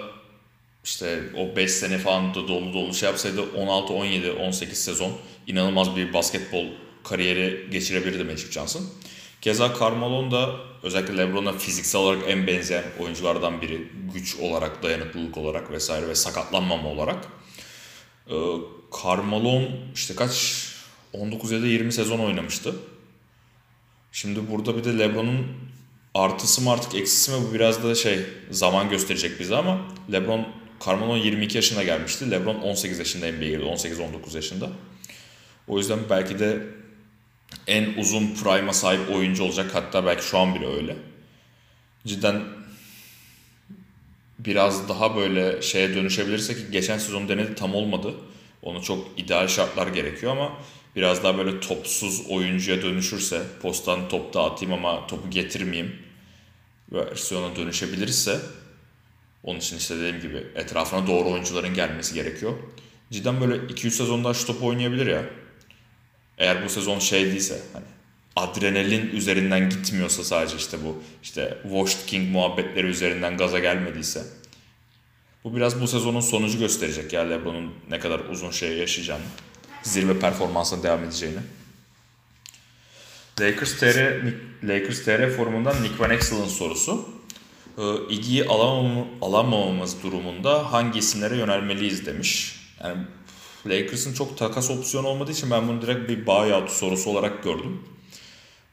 işte 0.83 1.23
o 1.37 1.55
5 1.55 1.71
sene 1.71 1.97
falan 1.97 2.35
da 2.35 2.47
dolu 2.47 2.73
dolu 2.73 2.93
şey 2.93 3.09
yapsaydı 3.09 3.41
16, 3.41 3.93
17, 3.93 4.31
18 4.31 4.83
sezon 4.83 5.11
inanılmaz 5.47 5.95
bir 5.95 6.13
basketbol 6.13 6.65
kariyeri 7.03 7.67
geçirebilirdi 7.71 8.23
Magic 8.23 8.51
Johnson. 8.51 8.81
Keza 9.41 9.73
Carmelo 9.79 10.31
da 10.31 10.55
özellikle 10.83 11.17
LeBron'a 11.17 11.53
fiziksel 11.53 12.01
olarak 12.01 12.23
en 12.27 12.47
benzeyen 12.47 12.83
oyunculardan 12.99 13.61
biri. 13.61 13.87
Güç 14.13 14.35
olarak, 14.35 14.83
dayanıklılık 14.83 15.37
olarak 15.37 15.71
vesaire 15.71 16.07
ve 16.07 16.15
sakatlanmama 16.15 16.89
olarak. 16.89 17.27
Ee, 18.29 18.33
Carmelo 19.03 19.61
işte 19.93 20.15
kaç 20.15 20.65
19 21.13 21.51
ya 21.51 21.61
da 21.61 21.67
20 21.67 21.93
sezon 21.93 22.19
oynamıştı. 22.19 22.75
Şimdi 24.11 24.51
burada 24.51 24.77
bir 24.77 24.83
de 24.83 24.99
LeBron'un 24.99 25.47
artısı 26.13 26.61
mı 26.61 26.71
artık 26.71 26.95
eksisi 26.95 27.31
mi 27.31 27.37
bu 27.49 27.53
biraz 27.53 27.83
da 27.83 27.95
şey 27.95 28.19
zaman 28.51 28.89
gösterecek 28.89 29.39
bize 29.39 29.55
ama 29.55 29.81
LeBron 30.11 30.47
Carmelo 30.87 31.15
22 31.15 31.55
yaşına 31.55 31.83
gelmişti. 31.83 32.31
LeBron 32.31 32.55
18 32.55 32.99
yaşında 32.99 33.31
NBA'ye 33.31 33.49
girdi. 33.49 33.63
18-19 33.63 34.35
yaşında. 34.35 34.69
O 35.67 35.77
yüzden 35.77 35.99
belki 36.09 36.39
de 36.39 36.63
en 37.67 37.93
uzun 37.97 38.35
prime'a 38.43 38.73
sahip 38.73 39.09
oyuncu 39.09 39.43
olacak. 39.43 39.75
Hatta 39.75 40.05
belki 40.05 40.25
şu 40.25 40.37
an 40.37 40.55
bile 40.55 40.67
öyle. 40.67 40.95
Cidden 42.05 42.43
biraz 44.39 44.89
daha 44.89 45.15
böyle 45.15 45.61
şeye 45.61 45.95
dönüşebilirse 45.95 46.55
ki 46.55 46.61
geçen 46.71 46.97
sezon 46.97 47.29
denedi 47.29 47.55
tam 47.55 47.75
olmadı. 47.75 48.13
Onu 48.61 48.83
çok 48.83 49.07
ideal 49.17 49.47
şartlar 49.47 49.87
gerekiyor 49.87 50.31
ama 50.31 50.57
biraz 50.95 51.23
daha 51.23 51.37
böyle 51.37 51.59
topsuz 51.59 52.21
oyuncuya 52.29 52.81
dönüşürse 52.81 53.41
postan 53.61 54.09
top 54.09 54.33
dağıtayım 54.33 54.73
ama 54.73 55.07
topu 55.07 55.29
getirmeyeyim 55.29 55.95
versiyona 56.91 57.55
dönüşebilirse 57.55 58.39
onun 59.43 59.59
için 59.59 59.77
işte 59.77 59.95
dediğim 59.95 60.21
gibi 60.21 60.43
etrafına 60.55 61.07
doğru 61.07 61.31
oyuncuların 61.31 61.73
gelmesi 61.73 62.13
gerekiyor. 62.13 62.53
Cidden 63.11 63.41
böyle 63.41 63.55
2-3 63.55 63.89
sezonda 63.89 64.33
şu 64.33 64.47
topu 64.47 64.67
oynayabilir 64.67 65.07
ya. 65.07 65.25
Eğer 66.37 66.65
bu 66.65 66.69
sezon 66.69 66.99
şey 66.99 67.25
değilse 67.25 67.59
hani 67.73 67.85
adrenalin 68.35 69.09
üzerinden 69.09 69.69
gitmiyorsa 69.69 70.23
sadece 70.23 70.57
işte 70.57 70.77
bu 70.85 71.03
işte 71.23 71.57
Washed 71.63 72.05
King 72.07 72.31
muhabbetleri 72.31 72.87
üzerinden 72.87 73.37
gaza 73.37 73.59
gelmediyse 73.59 74.23
bu 75.45 75.55
biraz 75.55 75.81
bu 75.81 75.87
sezonun 75.87 76.19
sonucu 76.19 76.59
gösterecek 76.59 77.13
ya 77.13 77.21
LeBron'un 77.21 77.73
ne 77.89 77.99
kadar 77.99 78.19
uzun 78.19 78.51
şey 78.51 78.77
yaşayacağını. 78.77 79.23
Zirve 79.83 80.19
performansına 80.19 80.83
devam 80.83 81.03
edeceğini. 81.03 81.39
Lakers 83.39 83.79
TR, 83.79 84.23
Lakers 84.63 85.03
TR 85.03 85.29
forumundan 85.29 85.83
Nick 85.83 85.99
Van 85.99 86.09
Excel'ın 86.09 86.47
sorusu. 86.47 87.09
Ee, 87.77 88.13
Iggy'yi 88.13 88.45
alamam, 88.45 89.07
alamamamız 89.21 90.03
durumunda 90.03 90.73
hangi 90.73 90.99
isimlere 90.99 91.37
yönelmeliyiz 91.37 92.05
demiş. 92.05 92.59
Yani 92.83 92.97
Lakers'ın 93.65 94.13
çok 94.13 94.37
takas 94.37 94.71
opsiyonu 94.71 95.07
olmadığı 95.07 95.31
için 95.31 95.51
ben 95.51 95.67
bunu 95.67 95.81
direkt 95.81 96.09
bir 96.09 96.25
buyout 96.25 96.69
sorusu 96.69 97.09
olarak 97.09 97.43
gördüm. 97.43 97.83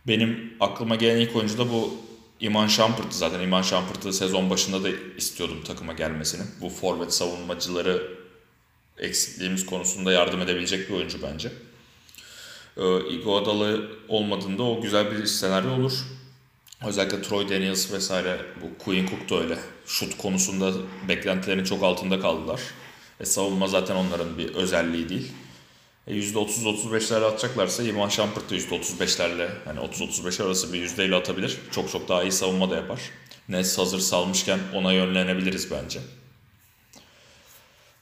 Benim 0.06 0.54
aklıma 0.60 0.96
gelen 0.96 1.20
ilk 1.20 1.36
oyuncu 1.36 1.58
da 1.58 1.70
bu 1.72 1.94
Iman 2.40 2.66
Shumpert'ı 2.66 3.16
zaten. 3.18 3.40
Iman 3.40 3.62
Shumpert'ı 3.62 4.12
sezon 4.12 4.50
başında 4.50 4.84
da 4.84 4.88
istiyordum 5.16 5.62
takıma 5.64 5.92
gelmesini. 5.92 6.42
Bu 6.60 6.68
forvet 6.68 7.14
savunmacıları 7.14 8.08
eksikliğimiz 8.98 9.66
konusunda 9.66 10.12
yardım 10.12 10.40
edebilecek 10.40 10.88
bir 10.88 10.94
oyuncu 10.94 11.18
bence. 11.22 11.52
Ee, 12.76 13.08
Iguodala 13.14 13.78
olmadığında 14.08 14.62
o 14.62 14.80
güzel 14.80 15.10
bir 15.10 15.26
senaryo 15.26 15.70
olur. 15.74 15.92
Özellikle 16.86 17.22
Troy 17.22 17.48
Daniels 17.48 17.92
vesaire 17.92 18.40
bu 18.62 18.84
Quinn 18.84 19.06
Cook 19.06 19.30
da 19.30 19.42
öyle. 19.42 19.58
Şut 19.86 20.16
konusunda 20.16 20.72
beklentilerin 21.08 21.64
çok 21.64 21.82
altında 21.82 22.20
kaldılar. 22.20 22.60
E, 23.22 23.26
savunma 23.26 23.66
zaten 23.68 23.96
onların 23.96 24.38
bir 24.38 24.54
özelliği 24.54 25.08
değil. 25.08 25.32
E, 26.06 26.14
%30-35'lerle 26.14 27.24
atacaklarsa 27.24 27.82
Iman 27.82 28.08
Shumpert 28.08 28.50
da 28.50 28.56
%35'lerle 28.56 29.48
hani 29.64 29.80
30-35 29.80 30.42
arası 30.42 30.72
bir 30.72 30.78
yüzdeyle 30.78 31.16
atabilir. 31.16 31.58
Çok 31.70 31.90
çok 31.90 32.08
daha 32.08 32.22
iyi 32.22 32.32
savunma 32.32 32.70
da 32.70 32.76
yapar. 32.76 33.00
Nets 33.48 33.78
hazır 33.78 33.98
salmışken 33.98 34.58
ona 34.74 34.92
yönlenebiliriz 34.92 35.70
bence. 35.70 36.00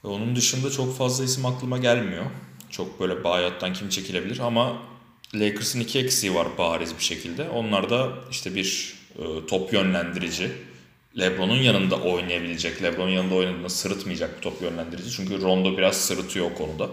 Ve 0.03 0.07
onun 0.07 0.35
dışında 0.35 0.71
çok 0.71 0.97
fazla 0.97 1.23
isim 1.23 1.45
aklıma 1.45 1.77
gelmiyor. 1.77 2.25
Çok 2.69 2.99
böyle 2.99 3.23
bayattan 3.23 3.73
kim 3.73 3.89
çekilebilir 3.89 4.39
ama 4.39 4.81
Lakers'ın 5.35 5.79
iki 5.79 5.99
eksiği 5.99 6.35
var 6.35 6.47
bariz 6.57 6.97
bir 6.97 7.03
şekilde. 7.03 7.49
Onlar 7.49 7.89
da 7.89 8.09
işte 8.31 8.55
bir 8.55 8.93
e, 9.19 9.45
top 9.45 9.73
yönlendirici. 9.73 10.51
LeBron'un 11.19 11.55
yanında 11.55 11.95
oynayabilecek, 11.95 12.83
LeBron'un 12.83 13.09
yanında 13.09 13.35
oynadığında 13.35 13.69
sırıtmayacak 13.69 14.37
bir 14.37 14.41
top 14.41 14.61
yönlendirici. 14.61 15.11
Çünkü 15.11 15.41
Rondo 15.41 15.77
biraz 15.77 15.97
sırıtıyor 15.97 16.51
o 16.51 16.53
konuda. 16.53 16.89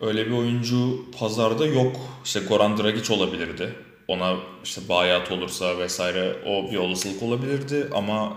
Öyle 0.00 0.26
bir 0.26 0.32
oyuncu 0.32 1.10
pazarda 1.18 1.66
yok. 1.66 1.96
İşte 2.24 2.40
Goran 2.40 2.78
Dragic 2.78 3.14
olabilirdi. 3.14 3.74
Ona 4.08 4.36
işte 4.64 4.80
bayat 4.88 5.32
olursa 5.32 5.78
vesaire 5.78 6.36
o 6.46 6.70
bir 6.70 6.76
olasılık 6.76 7.22
olabilirdi 7.22 7.88
ama 7.94 8.36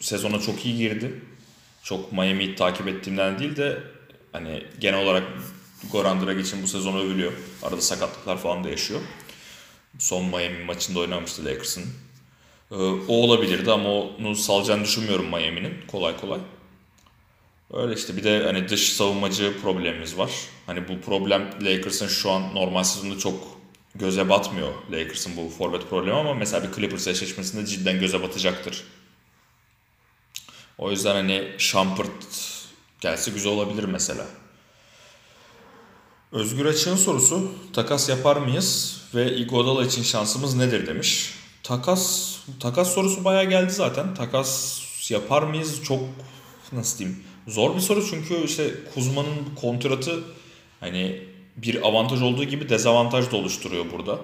sezona 0.00 0.40
çok 0.40 0.66
iyi 0.66 0.76
girdi. 0.76 1.22
Çok 1.82 2.12
Miami'yi 2.12 2.54
takip 2.54 2.88
ettiğimden 2.88 3.38
değil 3.38 3.56
de 3.56 3.82
hani 4.32 4.66
genel 4.80 5.02
olarak 5.02 5.24
Goran 5.92 6.26
Dragic'in 6.26 6.62
bu 6.62 6.66
sezon 6.68 6.98
övülüyor. 6.98 7.32
Arada 7.62 7.80
sakatlıklar 7.80 8.38
falan 8.38 8.64
da 8.64 8.68
yaşıyor. 8.68 9.00
Son 9.98 10.24
Miami 10.24 10.64
maçında 10.64 10.98
oynamıştı 11.00 11.44
Lakers'ın. 11.44 11.84
Ee, 12.72 12.76
o 13.08 13.14
olabilirdi 13.14 13.72
ama 13.72 13.88
onu 13.90 14.36
salacağını 14.36 14.84
düşünmüyorum 14.84 15.26
Miami'nin 15.26 15.74
kolay 15.86 16.16
kolay. 16.16 16.40
Öyle 17.72 17.94
işte 17.94 18.16
bir 18.16 18.24
de 18.24 18.42
hani 18.44 18.68
dış 18.68 18.92
savunmacı 18.92 19.60
problemimiz 19.62 20.18
var. 20.18 20.30
Hani 20.66 20.88
bu 20.88 21.00
problem 21.00 21.50
Lakers'ın 21.60 22.08
şu 22.08 22.30
an 22.30 22.54
normal 22.54 22.82
sezonda 22.82 23.18
çok 23.18 23.34
göze 23.94 24.28
batmıyor 24.28 24.72
Lakers'ın 24.92 25.36
bu 25.36 25.48
forvet 25.48 25.90
problemi 25.90 26.16
ama 26.16 26.34
mesela 26.34 26.68
bir 26.68 26.74
Clippers 26.76 27.06
eşleşmesinde 27.06 27.66
cidden 27.66 28.00
göze 28.00 28.22
batacaktır. 28.22 28.84
O 30.78 30.90
yüzden 30.90 31.14
hani 31.14 31.52
Shumpert 31.58 32.10
gelse 33.00 33.30
güzel 33.30 33.52
olabilir 33.52 33.84
mesela. 33.84 34.26
Özgür 36.32 36.66
Açık'ın 36.66 36.96
sorusu 36.96 37.52
takas 37.72 38.08
yapar 38.08 38.36
mıyız 38.36 39.00
ve 39.14 39.36
Iguodala 39.36 39.84
için 39.84 40.02
şansımız 40.02 40.54
nedir 40.54 40.86
demiş. 40.86 41.34
Takas 41.62 42.31
takas 42.60 42.94
sorusu 42.94 43.24
bayağı 43.24 43.44
geldi 43.44 43.72
zaten. 43.72 44.14
Takas 44.14 44.82
yapar 45.10 45.42
mıyız 45.42 45.82
çok 45.84 46.00
nasıl 46.72 46.98
diyeyim 46.98 47.24
zor 47.48 47.74
bir 47.76 47.80
soru 47.80 48.06
çünkü 48.06 48.44
işte 48.44 48.70
Kuzma'nın 48.94 49.54
kontratı 49.60 50.24
hani 50.80 51.22
bir 51.56 51.88
avantaj 51.88 52.22
olduğu 52.22 52.44
gibi 52.44 52.68
dezavantaj 52.68 53.32
da 53.32 53.36
oluşturuyor 53.36 53.84
burada. 53.92 54.18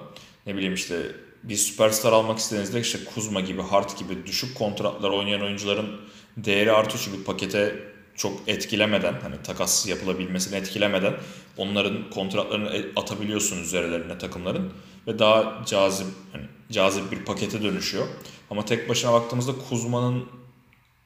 Ne 0.45 0.55
bileyim 0.55 0.73
işte 0.73 0.95
bir 1.43 1.55
süperstar 1.55 2.13
almak 2.13 2.39
istediğinizde 2.39 2.79
işte 2.79 2.99
Kuzma 3.15 3.41
gibi, 3.41 3.61
Hart 3.61 3.99
gibi 3.99 4.25
düşük 4.25 4.57
kontratlar 4.57 5.09
oynayan 5.09 5.41
oyuncuların 5.41 6.01
değeri 6.37 6.71
artıyor 6.71 7.03
çünkü 7.05 7.23
pakete 7.23 7.75
çok 8.15 8.41
etkilemeden 8.47 9.13
hani 9.21 9.35
takas 9.43 9.87
yapılabilmesini 9.87 10.55
etkilemeden 10.55 11.13
onların 11.57 12.09
kontratlarını 12.09 12.85
atabiliyorsunuz 12.95 13.67
üzerlerine 13.67 14.17
takımların. 14.17 14.73
Ve 15.07 15.19
daha 15.19 15.65
cazip 15.65 16.07
hani 16.31 16.45
cazip 16.71 17.11
bir 17.11 17.25
pakete 17.25 17.63
dönüşüyor. 17.63 18.07
Ama 18.49 18.65
tek 18.65 18.89
başına 18.89 19.13
baktığımızda 19.13 19.51
Kuzma'nın 19.69 20.25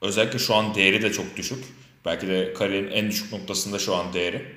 özellikle 0.02 0.40
şu 0.40 0.56
an 0.56 0.76
değeri 0.76 1.02
de 1.02 1.12
çok 1.12 1.38
düşük. 1.38 1.64
Belki 2.06 2.28
de 2.28 2.54
kariyerin 2.54 2.92
en 2.92 3.10
düşük 3.10 3.34
noktasında 3.34 3.80
şu 3.80 3.96
an 3.96 4.14
değeri. 4.14 4.56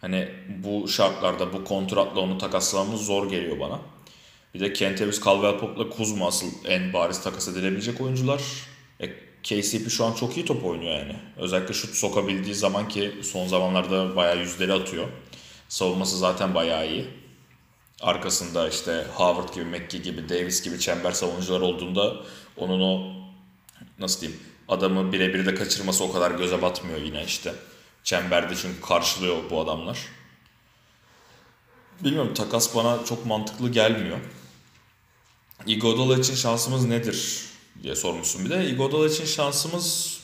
Hani 0.00 0.28
bu 0.62 0.88
şartlarda 0.88 1.52
bu 1.52 1.64
kontratla 1.64 2.20
onu 2.20 2.38
takaslamamız 2.38 3.06
zor 3.06 3.30
geliyor 3.30 3.60
bana. 3.60 3.80
Bir 4.54 4.60
de 4.60 4.72
Kentavius 4.72 5.20
Caldwell-Pope'la 5.20 5.90
Kuzma 5.90 6.26
asıl 6.26 6.46
en 6.64 6.92
bariz 6.92 7.22
takas 7.22 7.48
edilebilecek 7.48 8.00
oyuncular. 8.00 8.42
E, 9.00 9.08
KCP 9.42 9.90
şu 9.90 10.04
an 10.04 10.12
çok 10.12 10.36
iyi 10.36 10.46
top 10.46 10.64
oynuyor 10.64 10.98
yani. 10.98 11.16
Özellikle 11.36 11.74
şut 11.74 11.94
sokabildiği 11.94 12.54
zaman 12.54 12.88
ki 12.88 13.12
son 13.22 13.46
zamanlarda 13.46 14.16
bayağı 14.16 14.38
yüzleri 14.38 14.72
atıyor. 14.72 15.08
Savunması 15.68 16.18
zaten 16.18 16.54
bayağı 16.54 16.90
iyi. 16.90 17.06
Arkasında 18.00 18.68
işte 18.68 19.06
Howard 19.14 19.54
gibi, 19.54 19.64
McGee 19.64 20.00
gibi, 20.00 20.28
Davis 20.28 20.62
gibi 20.62 20.80
çember 20.80 21.12
savunucular 21.12 21.60
olduğunda 21.60 22.16
onun 22.56 22.80
o 22.80 23.12
nasıl 23.98 24.20
diyeyim 24.20 24.40
adamı 24.68 25.12
birebir 25.12 25.46
de 25.46 25.54
kaçırması 25.54 26.04
o 26.04 26.12
kadar 26.12 26.30
göze 26.30 26.62
batmıyor 26.62 27.00
yine 27.00 27.24
işte. 27.24 27.54
Çemberde 28.04 28.56
çünkü 28.56 28.80
karşılıyor 28.80 29.50
bu 29.50 29.60
adamlar. 29.60 29.98
Bilmiyorum 32.00 32.34
takas 32.34 32.74
bana 32.76 33.04
çok 33.04 33.26
mantıklı 33.26 33.68
gelmiyor. 33.68 34.18
Iguodala 35.66 36.18
için 36.18 36.34
şansımız 36.34 36.84
nedir 36.84 37.44
diye 37.82 37.96
sormuşsun 37.96 38.44
bir 38.44 38.50
de. 38.50 38.70
Iguodala 38.70 39.06
için 39.06 39.24
şansımız 39.24 40.18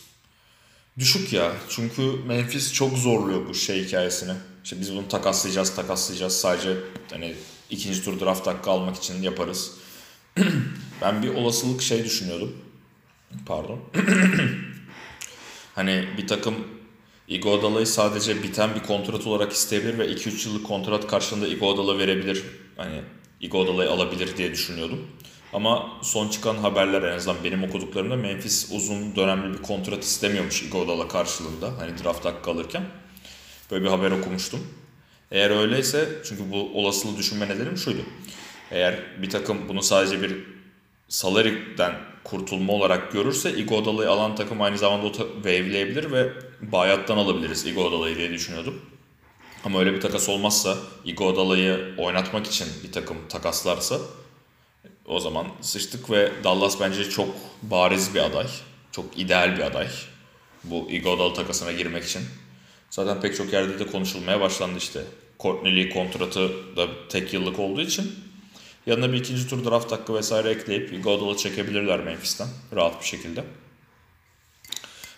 düşük 0.99 1.33
ya. 1.33 1.53
Çünkü 1.69 2.03
Memphis 2.03 2.73
çok 2.73 2.99
zorluyor 2.99 3.49
bu 3.49 3.55
şey 3.55 3.85
hikayesini. 3.85 4.33
İşte 4.65 4.81
biz 4.81 4.93
bunu 4.93 5.09
takaslayacağız, 5.09 5.75
takaslayacağız. 5.75 6.41
Sadece 6.41 6.77
hani 7.11 7.37
ikinci 7.71 8.05
tur 8.05 8.21
draft 8.21 8.47
hakkı 8.47 8.71
almak 8.71 8.97
için 8.97 9.23
yaparız. 9.23 9.73
ben 11.03 11.23
bir 11.23 11.29
olasılık 11.29 11.83
şey 11.83 12.05
düşünüyordum. 12.05 12.57
Pardon. 13.47 13.81
hani 15.75 16.09
bir 16.19 16.27
takım 16.27 16.55
Iguodala'yı 17.29 17.87
sadece 17.87 18.43
biten 18.43 18.75
bir 18.75 18.83
kontrat 18.83 19.27
olarak 19.27 19.53
isteyebilir 19.53 19.99
ve 19.99 20.07
2-3 20.07 20.49
yıllık 20.49 20.67
kontrat 20.67 21.07
karşılığında 21.07 21.47
Iguodala 21.47 21.99
verebilir. 21.99 22.45
Hani 22.77 23.03
Iguodala'yı 23.41 23.91
alabilir 23.91 24.37
diye 24.37 24.53
düşünüyordum. 24.53 25.07
Ama 25.53 26.01
son 26.03 26.29
çıkan 26.29 26.57
haberler 26.57 27.03
en 27.03 27.17
azından 27.17 27.45
benim 27.45 27.65
okuduklarımda 27.65 28.17
Memphis 28.17 28.73
uzun 28.73 29.17
dönemli 29.17 29.59
bir 29.59 29.63
kontrat 29.63 30.05
istemiyormuş 30.05 30.63
Iguodala 30.63 31.09
karşılığında. 31.09 31.73
Hani 31.79 32.05
draft 32.05 32.25
hakkı 32.25 32.51
alırken. 32.51 32.85
Böyle 33.71 33.85
bir 33.85 33.91
haber 33.91 34.11
okumuştum. 34.11 34.61
Eğer 35.35 35.51
öyleyse 35.51 36.09
çünkü 36.25 36.53
bu 36.53 36.71
olasılığı 36.75 37.19
düşünme 37.19 37.49
nedenim 37.49 37.77
şuydu. 37.77 38.03
Eğer 38.71 39.23
bir 39.23 39.31
takım 39.31 39.69
bunu 39.69 39.83
sadece 39.83 40.23
bir 40.23 40.37
salary'den 41.09 41.95
kurtulma 42.25 42.73
olarak 42.73 43.13
görürse 43.13 43.57
Iguodala'yı 43.57 44.11
alan 44.11 44.37
takım 44.37 44.63
aynı 44.63 44.79
zamanda 44.79 45.07
o 45.07 45.13
wave'leyebilir 45.13 46.13
ve 46.13 46.33
bayattan 46.61 47.17
alabiliriz 47.17 47.67
Iguodala'yı 47.67 48.17
diye 48.17 48.31
düşünüyordum. 48.31 48.83
Ama 49.65 49.79
öyle 49.79 49.93
bir 49.93 50.01
takas 50.01 50.29
olmazsa 50.29 50.77
Iguodala'yı 51.05 51.95
oynatmak 51.99 52.47
için 52.47 52.69
bir 52.85 52.93
takım 52.93 53.17
takaslarsa 53.29 53.99
o 55.07 55.21
zaman 55.21 55.47
sıçtık 55.61 56.11
ve 56.11 56.33
Dallas 56.45 56.81
bence 56.81 57.11
çok 57.11 57.29
bariz 57.63 58.15
bir 58.15 58.21
aday. 58.21 58.47
Çok 58.93 59.19
ideal 59.19 59.57
bir 59.57 59.63
aday. 59.63 59.89
Bu 60.65 60.91
Iguodala 60.91 61.35
takasına 61.35 61.73
girmek 61.73 62.05
için. 62.05 62.23
Zaten 62.91 63.21
pek 63.21 63.37
çok 63.37 63.53
yerde 63.53 63.79
de 63.79 63.87
konuşulmaya 63.87 64.41
başlandı 64.41 64.79
işte. 64.79 65.01
Courtney 65.41 65.77
Lee 65.77 65.91
kontratı 65.91 66.77
da 66.77 67.09
tek 67.09 67.33
yıllık 67.33 67.59
olduğu 67.59 67.81
için 67.81 68.13
yanına 68.87 69.13
bir 69.13 69.19
ikinci 69.19 69.49
tur 69.49 69.65
draft 69.65 69.93
hakkı 69.93 70.15
vesaire 70.15 70.51
ekleyip 70.51 70.93
Iguodala 70.93 71.37
çekebilirler 71.37 72.01
Memphis'ten 72.01 72.49
rahat 72.75 73.01
bir 73.01 73.07
şekilde. 73.07 73.45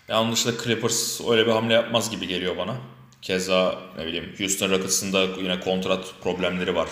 Ya 0.09 0.21
onun 0.21 0.33
dışında 0.33 0.55
Clippers 0.65 1.21
öyle 1.31 1.47
bir 1.47 1.53
hamle 1.53 1.75
yapmaz 1.75 2.11
gibi 2.11 2.27
geliyor 2.27 2.57
bana. 2.57 2.77
Keza 3.23 3.79
ne 3.99 4.07
bileyim 4.07 4.35
Houston 4.39 4.71
Rockets'ın 4.71 5.15
yine 5.43 5.61
kontrat 5.61 6.05
problemleri 6.23 6.75
var. 6.75 6.89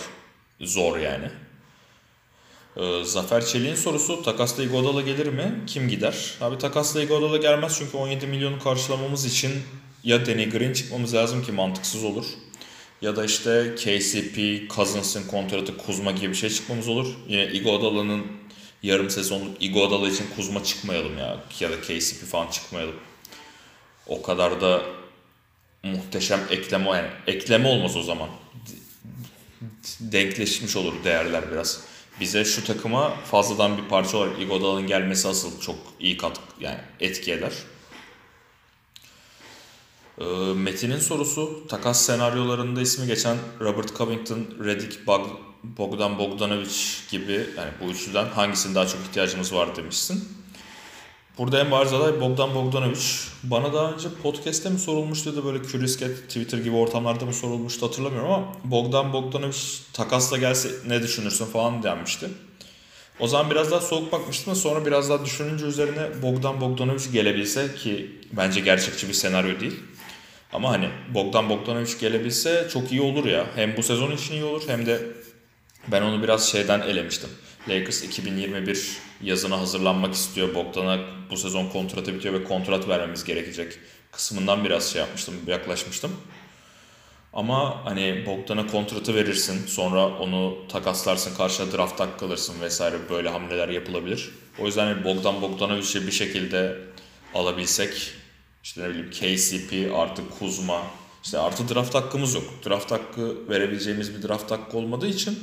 Zor 0.60 0.98
yani. 0.98 1.30
Ee, 2.76 3.04
Zafer 3.04 3.46
Çelik'in 3.46 3.74
sorusu 3.74 4.22
takasla 4.22 4.62
Iguodala 4.62 5.00
gelir 5.00 5.26
mi? 5.26 5.64
Kim 5.66 5.88
gider? 5.88 6.34
Abi 6.40 6.58
takasla 6.58 7.02
Iguodala 7.02 7.36
gelmez 7.36 7.76
çünkü 7.78 7.96
17 7.96 8.26
milyonu 8.26 8.58
karşılamamız 8.58 9.24
için 9.24 9.52
ya 10.04 10.26
Danny 10.26 10.50
Green 10.50 10.72
çıkmamız 10.72 11.14
lazım 11.14 11.44
ki 11.44 11.52
mantıksız 11.52 12.04
olur. 12.04 12.24
Ya 13.04 13.16
da 13.16 13.24
işte 13.24 13.74
KCP, 13.76 14.68
Cousins'ın 14.70 15.26
kontratı 15.26 15.76
Kuzma 15.76 16.12
gibi 16.12 16.30
bir 16.30 16.34
şey 16.34 16.50
çıkmamız 16.50 16.88
olur. 16.88 17.14
Yine 17.28 17.46
Iguodala'nın 17.46 18.26
yarım 18.82 19.10
sezonluk 19.10 19.62
Iguodala 19.62 20.08
için 20.08 20.26
Kuzma 20.36 20.64
çıkmayalım 20.64 21.18
ya. 21.18 21.40
Ya 21.60 21.70
da 21.70 21.80
KCP 21.80 22.24
falan 22.26 22.50
çıkmayalım. 22.50 22.94
O 24.06 24.22
kadar 24.22 24.60
da 24.60 24.82
muhteşem 25.82 26.40
ekleme 26.50 26.90
yani 26.90 27.08
ekleme 27.26 27.68
olmaz 27.68 27.96
o 27.96 28.02
zaman. 28.02 28.28
Denkleşmiş 30.00 30.76
olur 30.76 30.94
değerler 31.04 31.52
biraz. 31.52 31.80
Bize 32.20 32.44
şu 32.44 32.64
takıma 32.64 33.16
fazladan 33.16 33.78
bir 33.78 33.88
parça 33.88 34.18
olarak 34.18 34.42
Iguodala'nın 34.42 34.86
gelmesi 34.86 35.28
asıl 35.28 35.60
çok 35.60 35.76
iyi 36.00 36.16
katkı 36.16 36.42
yani 36.60 36.80
etki 37.00 37.32
eder. 37.32 37.52
Ee, 40.18 40.24
Metin'in 40.54 40.98
sorusu 40.98 41.66
takas 41.68 42.02
senaryolarında 42.02 42.80
ismi 42.80 43.06
geçen 43.06 43.36
Robert 43.60 43.96
Covington, 43.98 44.46
Redick, 44.64 45.06
Bogdan 45.62 46.18
Bogdanovic 46.18 46.76
gibi 47.10 47.32
yani 47.32 47.70
bu 47.80 47.90
üçlüden 47.90 48.26
hangisinin 48.26 48.74
daha 48.74 48.86
çok 48.86 49.00
ihtiyacımız 49.00 49.54
var 49.54 49.76
demişsin. 49.76 50.28
Burada 51.38 51.60
en 51.60 51.70
bariz 51.70 51.92
aday 51.92 52.20
Bogdan 52.20 52.54
Bogdanovic. 52.54 53.04
Bana 53.42 53.72
daha 53.72 53.92
önce 53.92 54.08
podcast'te 54.22 54.70
mi 54.70 54.78
sorulmuştu 54.78 55.36
da 55.36 55.44
böyle 55.44 55.62
Cat, 55.98 56.10
Twitter 56.28 56.58
gibi 56.58 56.76
ortamlarda 56.76 57.24
mı 57.24 57.34
sorulmuştu 57.34 57.86
hatırlamıyorum 57.86 58.30
ama 58.30 58.46
Bogdan 58.64 59.12
Bogdanovic 59.12 59.58
takasla 59.92 60.36
gelse 60.38 60.70
ne 60.86 61.02
düşünürsün 61.02 61.44
falan 61.44 61.82
denmişti. 61.82 62.28
O 63.20 63.26
zaman 63.26 63.50
biraz 63.50 63.70
daha 63.70 63.80
soğuk 63.80 64.12
bakmıştım 64.12 64.52
da 64.52 64.54
sonra 64.56 64.86
biraz 64.86 65.10
daha 65.10 65.24
düşününce 65.24 65.64
üzerine 65.64 66.22
Bogdan 66.22 66.60
Bogdanovic 66.60 67.10
gelebilse 67.12 67.74
ki 67.74 68.20
bence 68.32 68.60
gerçekçi 68.60 69.08
bir 69.08 69.12
senaryo 69.12 69.60
değil. 69.60 69.80
Ama 70.54 70.70
hani 70.70 70.88
Bogdan 71.14 71.48
Bogdanovic 71.48 71.98
gelebilse 72.00 72.68
çok 72.72 72.92
iyi 72.92 73.00
olur 73.00 73.24
ya. 73.24 73.46
Hem 73.54 73.76
bu 73.76 73.82
sezon 73.82 74.10
için 74.10 74.34
iyi 74.34 74.44
olur 74.44 74.62
hem 74.66 74.86
de 74.86 75.00
ben 75.88 76.02
onu 76.02 76.22
biraz 76.22 76.48
şeyden 76.50 76.80
elemiştim. 76.80 77.30
Lakers 77.68 78.02
2021 78.02 78.98
yazına 79.22 79.60
hazırlanmak 79.60 80.14
istiyor. 80.14 80.54
Bogdan'a 80.54 80.98
bu 81.30 81.36
sezon 81.36 81.68
kontratı 81.68 82.14
bitiyor 82.14 82.34
ve 82.34 82.44
kontrat 82.44 82.88
vermemiz 82.88 83.24
gerekecek 83.24 83.78
kısmından 84.12 84.64
biraz 84.64 84.92
şey 84.92 85.00
yapmıştım, 85.00 85.34
yaklaşmıştım. 85.46 86.16
Ama 87.32 87.84
hani 87.84 88.26
Bogdan'a 88.26 88.66
kontratı 88.66 89.14
verirsin, 89.14 89.66
sonra 89.66 90.08
onu 90.08 90.58
takaslarsın, 90.68 91.36
karşına 91.36 91.72
draft 91.72 92.00
hakkı 92.00 92.26
alırsın 92.26 92.60
vesaire 92.60 92.96
böyle 93.10 93.28
hamleler 93.28 93.68
yapılabilir. 93.68 94.30
O 94.58 94.66
yüzden 94.66 94.86
hani 94.86 95.04
Bogdan 95.04 95.42
Bogdanovic'i 95.42 96.06
bir 96.06 96.12
şekilde 96.12 96.78
alabilsek, 97.34 98.12
işte 98.64 98.82
ne 98.82 98.88
bileyim 98.88 99.10
KCP 99.10 99.96
artı 99.96 100.22
Kuzma, 100.38 100.82
işte 101.24 101.38
artı 101.38 101.74
draft 101.74 101.94
hakkımız 101.94 102.34
yok. 102.34 102.44
Draft 102.66 102.90
hakkı 102.90 103.48
verebileceğimiz 103.48 104.14
bir 104.16 104.28
draft 104.28 104.50
hakkı 104.50 104.78
olmadığı 104.78 105.06
için 105.06 105.38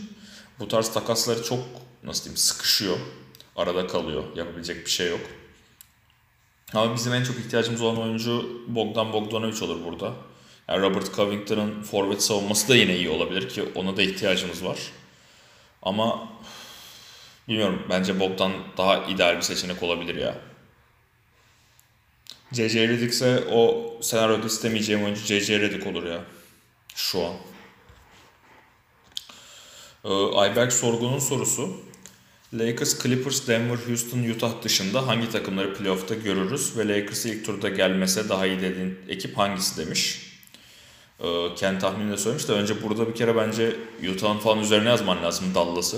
bu 0.59 0.67
tarz 0.67 0.93
takasları 0.93 1.43
çok 1.43 1.59
nasıl 2.03 2.23
diyeyim 2.23 2.37
sıkışıyor. 2.37 2.97
Arada 3.55 3.87
kalıyor. 3.87 4.23
Yapabilecek 4.35 4.85
bir 4.85 4.91
şey 4.91 5.09
yok. 5.09 5.19
Ama 6.73 6.95
bizim 6.95 7.13
en 7.13 7.23
çok 7.23 7.35
ihtiyacımız 7.39 7.81
olan 7.81 8.01
oyuncu 8.01 8.61
Bogdan 8.67 9.13
Bogdanovic 9.13 9.65
olur 9.65 9.85
burada. 9.85 10.13
Yani 10.67 10.81
Robert 10.81 11.15
Covington'ın 11.15 11.83
forvet 11.83 12.23
savunması 12.23 12.69
da 12.69 12.75
yine 12.75 12.95
iyi 12.95 13.09
olabilir 13.09 13.49
ki 13.49 13.63
ona 13.75 13.97
da 13.97 14.01
ihtiyacımız 14.01 14.65
var. 14.65 14.79
Ama 15.83 16.29
bilmiyorum 17.47 17.83
bence 17.89 18.19
Bogdan 18.19 18.51
daha 18.77 19.05
ideal 19.05 19.35
bir 19.35 19.41
seçenek 19.41 19.83
olabilir 19.83 20.15
ya. 20.15 20.50
J.J. 22.51 22.87
Redick 22.87 23.13
ise 23.13 23.43
o 23.51 23.93
senaryoda 24.01 24.47
istemeyeceğim 24.47 25.03
oyuncu 25.03 25.21
J.J. 25.21 25.59
Redick 25.59 25.87
olur 25.87 26.03
ya. 26.03 26.23
Şu 26.95 27.25
an. 27.25 27.33
Ee, 30.05 30.35
Ayberk 30.35 30.73
Sorgun'un 30.73 31.19
sorusu. 31.19 31.81
Lakers, 32.53 33.03
Clippers, 33.03 33.47
Denver, 33.47 33.77
Houston, 33.87 34.23
Utah 34.23 34.61
dışında 34.63 35.07
hangi 35.07 35.29
takımları 35.29 35.73
playoff'ta 35.73 36.15
görürüz 36.15 36.77
ve 36.77 36.87
Lakers'ı 36.87 37.29
ilk 37.29 37.45
turda 37.45 37.69
gelmese 37.69 38.29
daha 38.29 38.47
iyi 38.47 38.61
dediğin 38.61 38.99
ekip 39.09 39.37
hangisi 39.37 39.85
demiş. 39.85 40.31
Ee, 41.19 41.47
kendi 41.55 41.79
tahminini 41.79 42.11
de 42.11 42.17
söylemiş 42.17 42.47
de 42.47 42.53
önce 42.53 42.83
burada 42.83 43.07
bir 43.07 43.15
kere 43.15 43.35
bence 43.35 43.75
Utah'ın 44.15 44.37
falan 44.37 44.59
üzerine 44.59 44.89
yazman 44.89 45.23
lazım 45.23 45.55
Dallas'ı. 45.55 45.97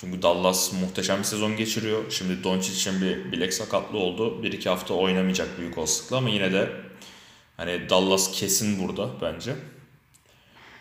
Çünkü 0.00 0.22
Dallas 0.22 0.72
muhteşem 0.72 1.18
bir 1.18 1.24
sezon 1.24 1.56
geçiriyor. 1.56 2.10
Şimdi 2.10 2.44
Doncic'in 2.44 3.00
bir 3.00 3.32
bilek 3.32 3.54
sakatlığı 3.54 3.98
oldu. 3.98 4.42
Bir 4.42 4.52
iki 4.52 4.68
hafta 4.68 4.94
oynamayacak 4.94 5.58
büyük 5.58 5.78
olasılıkla 5.78 6.16
ama 6.16 6.28
yine 6.28 6.52
de 6.52 6.70
hani 7.56 7.90
Dallas 7.90 8.32
kesin 8.32 8.88
burada 8.88 9.10
bence. 9.22 9.54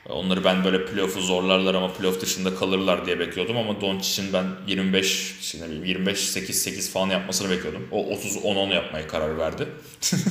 Onları 0.09 0.43
ben 0.43 0.63
böyle 0.63 0.85
playoff'u 0.85 1.21
zorlarlar 1.21 1.73
ama 1.73 1.93
playoff 1.93 2.21
dışında 2.21 2.55
kalırlar 2.55 3.05
diye 3.05 3.19
bekliyordum 3.19 3.57
ama 3.57 3.81
Doncic'in 3.81 4.33
ben 4.33 4.45
25 4.67 5.37
işte 5.41 5.61
ne 5.61 5.65
bileyim 5.65 5.85
25 5.85 6.19
8 6.19 6.61
8 6.61 6.91
falan 6.91 7.09
yapmasını 7.09 7.49
bekliyordum. 7.49 7.87
O 7.91 8.05
30 8.05 8.37
10 8.37 8.55
10 8.55 8.67
yapmaya 8.69 9.07
karar 9.07 9.37
verdi. 9.37 9.67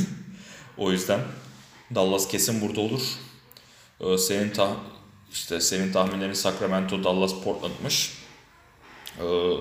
o 0.79 0.93
yüzden 0.93 1.21
Dallas 1.95 2.29
kesin 2.29 2.61
burada 2.61 2.81
olur. 2.81 3.03
Ee, 4.01 4.19
senin 4.19 4.51
ta 4.51 4.77
işte 5.33 5.61
senin 5.61 5.93
tahminlerin 5.93 6.33
Sacramento, 6.33 7.05
Dallas, 7.05 7.35
Portland'mış. 7.45 8.18
Ee, 9.21 9.55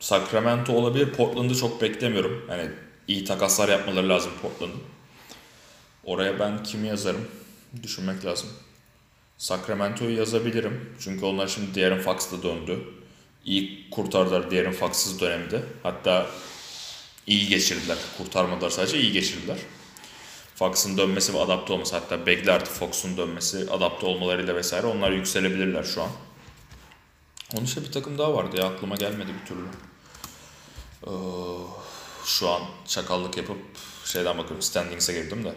Sacramento 0.00 0.72
olabilir. 0.72 1.12
Portland'ı 1.12 1.54
çok 1.54 1.82
beklemiyorum. 1.82 2.44
Hani 2.48 2.70
iyi 3.08 3.24
takaslar 3.24 3.68
yapmaları 3.68 4.08
lazım 4.08 4.32
Portland'ın. 4.42 4.80
Oraya 6.04 6.38
ben 6.38 6.62
kimi 6.62 6.88
yazarım? 6.88 7.28
Düşünmek 7.82 8.24
lazım. 8.24 8.48
Sacramento'yu 9.38 10.16
yazabilirim. 10.16 10.90
Çünkü 11.00 11.24
onlar 11.24 11.46
şimdi 11.48 11.74
De'Aaron 11.74 11.98
Fox 11.98 12.32
döndü. 12.42 12.78
İyi 13.44 13.90
kurtardılar 13.90 14.50
De'Aaron 14.50 14.72
Fox'sız 14.72 15.20
dönemde. 15.20 15.62
Hatta 15.82 16.26
iyi 17.26 17.48
geçirdiler. 17.48 17.96
Kurtarmadılar 18.18 18.70
sadece 18.70 19.00
iyi 19.00 19.12
geçirdiler. 19.12 19.56
Fox'un 20.54 20.98
dönmesi 20.98 21.34
ve 21.34 21.38
adapte 21.38 21.72
olması 21.72 21.94
hatta 21.96 22.20
Bagley 22.20 22.54
artı 22.54 22.70
Fox'un 22.70 23.16
dönmesi 23.16 23.66
adapte 23.70 24.06
olmalarıyla 24.06 24.54
vesaire 24.54 24.86
onlar 24.86 25.10
yükselebilirler 25.10 25.82
şu 25.82 26.02
an. 26.02 26.10
Onun 27.54 27.64
işte 27.64 27.84
bir 27.84 27.92
takım 27.92 28.18
daha 28.18 28.34
vardı 28.34 28.56
ya 28.56 28.66
aklıma 28.66 28.96
gelmedi 28.96 29.30
bir 29.40 29.46
türlü. 29.48 29.66
Ee, 31.06 31.10
şu 32.24 32.50
an 32.50 32.62
çakallık 32.86 33.36
yapıp 33.36 33.58
şeyden 34.04 34.38
bakıyorum 34.38 34.62
standings'e 34.62 35.12
girdim 35.12 35.44
de. 35.44 35.54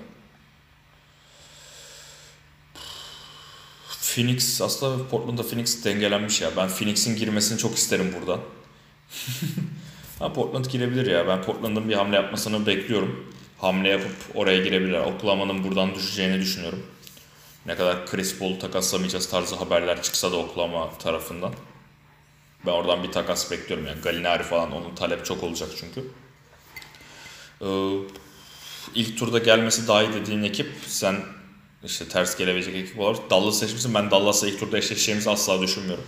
Phoenix 4.01 4.61
aslında 4.61 5.09
Portland'da 5.09 5.43
Phoenix 5.43 5.85
dengelenmiş 5.85 6.41
ya. 6.41 6.51
Ben 6.57 6.69
Phoenix'in 6.69 7.15
girmesini 7.15 7.57
çok 7.57 7.75
isterim 7.75 8.15
buradan. 8.19 8.39
ha, 10.19 10.33
Portland 10.33 10.65
girebilir 10.65 11.05
ya. 11.05 11.27
Ben 11.27 11.43
Portland'ın 11.43 11.89
bir 11.89 11.95
hamle 11.95 12.15
yapmasını 12.15 12.65
bekliyorum. 12.65 13.33
Hamle 13.57 13.89
yapıp 13.89 14.15
oraya 14.35 14.63
girebilirler. 14.63 14.99
Oklahoma'nın 14.99 15.63
buradan 15.63 15.95
düşeceğini 15.95 16.41
düşünüyorum. 16.41 16.85
Ne 17.65 17.75
kadar 17.75 18.05
Chris 18.05 18.39
Paul 18.39 18.59
takaslamayacağız 18.59 19.29
tarzı 19.29 19.55
haberler 19.55 20.01
çıksa 20.01 20.31
da 20.31 20.37
Oklahoma 20.37 20.97
tarafından. 20.97 21.53
Ben 22.65 22.71
oradan 22.71 23.03
bir 23.03 23.11
takas 23.11 23.51
bekliyorum 23.51 23.87
yani. 23.87 24.01
Galinari 24.01 24.43
falan 24.43 24.71
onun 24.71 24.95
talep 24.95 25.25
çok 25.25 25.43
olacak 25.43 25.69
çünkü. 25.79 26.03
Ee, 27.61 27.97
ilk 28.95 29.17
turda 29.17 29.39
gelmesi 29.39 29.87
daha 29.87 30.03
iyi 30.03 30.13
dediğin 30.13 30.43
ekip 30.43 30.71
sen 30.87 31.15
işte 31.83 32.07
ters 32.07 32.37
gelebilecek 32.37 32.75
ekip 32.75 32.99
olarak 32.99 33.29
Dallas 33.29 33.59
seçmişsin. 33.59 33.93
Ben 33.93 34.11
Dallas'la 34.11 34.47
ilk 34.47 34.59
turda 34.59 34.77
eşleşeceğimizi 34.77 35.29
asla 35.29 35.61
düşünmüyorum. 35.61 36.05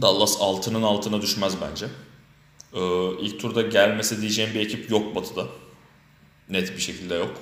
Dallas 0.00 0.36
altının 0.40 0.82
altına 0.82 1.22
düşmez 1.22 1.54
bence. 1.60 1.86
Ee, 2.74 3.10
ilk 3.20 3.40
turda 3.40 3.62
gelmesi 3.62 4.20
diyeceğim 4.20 4.54
bir 4.54 4.60
ekip 4.60 4.90
yok 4.90 5.14
Batı'da. 5.14 5.46
Net 6.48 6.76
bir 6.76 6.82
şekilde 6.82 7.14
yok. 7.14 7.36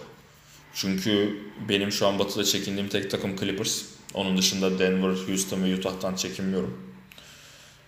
Çünkü 0.74 1.42
benim 1.68 1.92
şu 1.92 2.06
an 2.06 2.18
Batı'da 2.18 2.44
çekindiğim 2.44 2.88
tek 2.88 3.10
takım 3.10 3.36
Clippers. 3.36 3.82
Onun 4.14 4.38
dışında 4.38 4.78
Denver, 4.78 5.28
Houston 5.28 5.64
ve 5.64 5.74
Utah'tan 5.74 6.14
çekinmiyorum. 6.14 6.87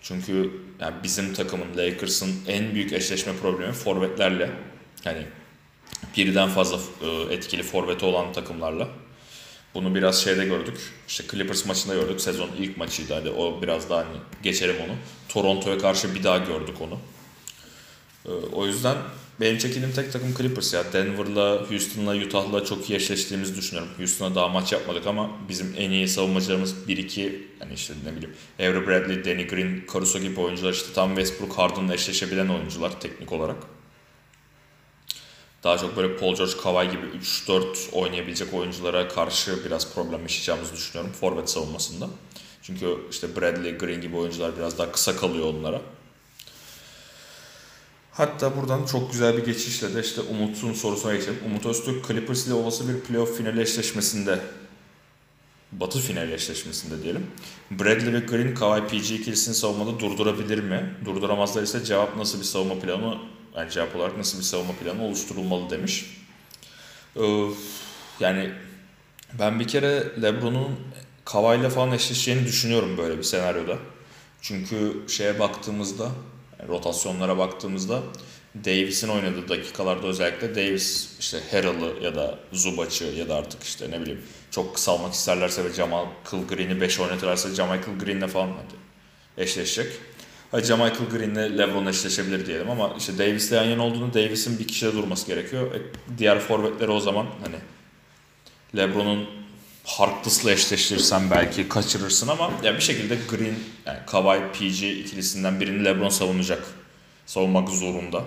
Çünkü 0.03 0.51
yani 0.81 0.95
bizim 1.03 1.35
takımın 1.35 1.77
Lakers'ın 1.77 2.35
en 2.47 2.75
büyük 2.75 2.93
eşleşme 2.93 3.33
problemi 3.37 3.73
forvetlerle. 3.73 4.51
Yani 5.05 5.27
birden 6.17 6.49
fazla 6.49 6.79
e, 7.03 7.35
etkili 7.35 7.63
forveti 7.63 8.05
olan 8.05 8.33
takımlarla. 8.33 8.89
Bunu 9.75 9.95
biraz 9.95 10.23
şeyde 10.23 10.45
gördük. 10.45 10.79
İşte 11.09 11.25
Clippers 11.31 11.67
maçında 11.67 11.95
gördük. 11.95 12.21
Sezon 12.21 12.51
ilk 12.59 12.77
maçıydı. 12.77 13.15
Hadi 13.15 13.31
o 13.31 13.63
biraz 13.63 13.91
daha 13.91 13.99
hani 13.99 14.17
geçelim 14.43 14.77
onu. 14.85 14.93
Toronto'ya 15.29 15.79
karşı 15.79 16.15
bir 16.15 16.25
daha 16.25 16.39
gördük 16.39 16.77
onu. 16.81 16.99
E, 18.27 18.31
o 18.31 18.67
yüzden 18.67 18.97
benim 19.41 19.59
çekindiğim 19.59 19.95
tek 19.95 20.13
takım 20.13 20.35
Clippers 20.35 20.75
ya. 20.75 20.93
Denver'la, 20.93 21.71
Houston'la, 21.71 22.17
Utah'la 22.17 22.65
çok 22.65 22.91
iyi 22.91 22.97
eşleştiğimizi 22.97 23.57
düşünüyorum. 23.57 23.93
Houston'a 23.99 24.35
daha 24.35 24.49
maç 24.49 24.73
yapmadık 24.73 25.07
ama 25.07 25.31
bizim 25.49 25.75
en 25.79 25.91
iyi 25.91 26.09
savunmacılarımız 26.09 26.75
1-2 26.89 27.21
yani 27.61 27.75
işte 27.75 27.95
ne 28.05 28.17
bileyim 28.17 28.37
Avery 28.61 28.87
Bradley, 28.87 29.25
Danny 29.25 29.47
Green, 29.47 29.83
Caruso 29.93 30.19
gibi 30.19 30.41
oyuncular 30.41 30.73
işte 30.73 30.93
tam 30.95 31.09
Westbrook, 31.09 31.59
Harden'la 31.59 31.95
eşleşebilen 31.95 32.49
oyuncular 32.49 33.01
teknik 33.01 33.33
olarak. 33.33 33.57
Daha 35.65 35.79
çok 35.79 35.97
böyle 35.97 36.17
Paul 36.17 36.35
George, 36.37 36.53
Kawhi 36.63 36.91
gibi 36.91 37.07
3-4 37.23 37.91
oynayabilecek 37.93 38.55
oyunculara 38.55 39.09
karşı 39.09 39.65
biraz 39.65 39.95
problem 39.95 40.23
yaşayacağımızı 40.23 40.73
düşünüyorum 40.73 41.13
forvet 41.13 41.51
savunmasında. 41.51 42.09
Çünkü 42.63 42.99
işte 43.11 43.37
Bradley, 43.37 43.79
Green 43.79 44.01
gibi 44.01 44.17
oyuncular 44.17 44.57
biraz 44.57 44.79
daha 44.79 44.93
kısa 44.93 45.17
kalıyor 45.17 45.55
onlara. 45.55 45.81
Hatta 48.21 48.57
buradan 48.57 48.87
çok 48.87 49.13
güzel 49.13 49.37
bir 49.37 49.45
geçişle 49.45 49.95
de 49.95 50.01
işte 50.01 50.21
Umut'un 50.21 50.73
sorusuna 50.73 51.15
geçelim. 51.15 51.39
Umut 51.47 51.67
Öztürk 51.67 52.09
Clippers 52.09 52.47
ile 52.47 52.55
olası 52.55 52.89
bir 52.89 53.01
playoff 53.01 53.37
finali 53.37 53.61
eşleşmesinde 53.61 54.39
Batı 55.73 55.99
finali 55.99 56.35
eşleşmesinde 56.35 57.03
diyelim. 57.03 57.27
Bradley 57.71 58.13
ve 58.13 58.21
Green 58.21 58.55
Kawhi 58.55 58.87
PG 58.87 59.11
ikilisini 59.11 59.55
savunmada 59.55 60.01
durdurabilir 60.01 60.59
mi? 60.59 60.95
Durduramazlar 61.05 61.63
ise 61.63 61.85
cevap 61.85 62.17
nasıl 62.17 62.39
bir 62.39 62.45
savunma 62.45 62.79
planı 62.79 63.19
yani 63.57 63.71
cevap 63.71 63.97
olarak 63.97 64.17
nasıl 64.17 64.39
bir 64.39 64.45
savunma 64.45 64.73
planı 64.73 65.05
oluşturulmalı 65.05 65.71
demiş. 65.71 66.17
Ee, 67.17 67.47
yani 68.21 68.51
ben 69.39 69.61
bir 69.61 69.69
kere 69.69 70.23
LeBron'un 70.23 70.81
Kawhi 71.25 71.61
ile 71.61 71.71
falan 71.71 71.93
eşleşeceğini 71.93 72.47
düşünüyorum 72.47 72.99
böyle 72.99 73.19
bir 73.19 73.23
senaryoda. 73.23 73.79
Çünkü 74.43 75.03
şeye 75.09 75.39
baktığımızda 75.39 76.11
rotasyonlara 76.69 77.39
baktığımızda 77.39 78.03
Davis'in 78.65 79.09
oynadığı 79.09 79.49
dakikalarda 79.49 80.07
özellikle 80.07 80.55
Davis 80.55 81.19
işte 81.21 81.39
Harrell'ı 81.51 82.05
ya 82.05 82.15
da 82.15 82.39
Zubac'ı 82.53 83.05
ya 83.05 83.29
da 83.29 83.35
artık 83.35 83.63
işte 83.63 83.91
ne 83.91 84.01
bileyim 84.01 84.23
çok 84.51 84.75
kısalmak 84.75 85.13
isterlerse 85.13 85.65
ve 85.65 85.73
Jamal 85.73 86.07
Green'i 86.49 86.81
5 86.81 87.01
oynatırlarsa 87.01 87.55
Jamichael 87.55 87.99
Green'le 87.99 88.29
falan 88.29 88.49
hadi 88.49 88.75
eşleşecek. 89.43 89.93
Hadi 90.51 90.65
Jamichael 90.65 91.11
Green'le 91.11 91.59
LeBron 91.59 91.87
eşleşebilir 91.87 92.47
diyelim 92.47 92.71
ama 92.71 92.95
işte 92.99 93.19
Davis'le 93.19 93.53
yan 93.53 93.65
yana 93.65 93.87
olduğunu 93.87 94.15
Davis'in 94.15 94.59
bir 94.59 94.69
kişide 94.69 94.93
durması 94.93 95.27
gerekiyor. 95.27 95.75
E, 95.75 95.79
diğer 96.19 96.39
forvetleri 96.39 96.91
o 96.91 97.01
zaman 97.01 97.27
hani 97.45 97.57
LeBron'un 98.77 99.27
Harkless'la 99.85 100.53
eşleştirirsen 100.53 101.31
belki 101.31 101.69
kaçırırsın 101.69 102.29
ama 102.29 102.51
ya 102.63 102.75
bir 102.75 102.81
şekilde 102.81 103.19
Green, 103.31 103.55
yani 103.87 103.99
Kawhi, 104.07 104.53
PG 104.53 104.83
ikilisinden 104.83 105.61
birini 105.61 105.85
LeBron 105.85 106.09
savunacak. 106.09 106.67
Savunmak 107.27 107.69
zorunda. 107.69 108.25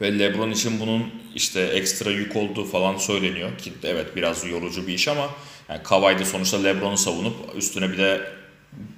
Ve 0.00 0.18
LeBron 0.18 0.50
için 0.50 0.80
bunun 0.80 1.12
işte 1.34 1.60
ekstra 1.60 2.10
yük 2.10 2.36
olduğu 2.36 2.64
falan 2.64 2.96
söyleniyor 2.96 3.58
ki 3.58 3.72
evet 3.84 4.16
biraz 4.16 4.46
yorucu 4.46 4.86
bir 4.86 4.94
iş 4.94 5.08
ama 5.08 5.30
yani 5.68 5.82
Kawhi 5.82 6.18
de 6.18 6.24
sonuçta 6.24 6.62
LeBron'u 6.62 6.96
savunup 6.96 7.36
üstüne 7.56 7.92
bir 7.92 7.98
de 7.98 8.30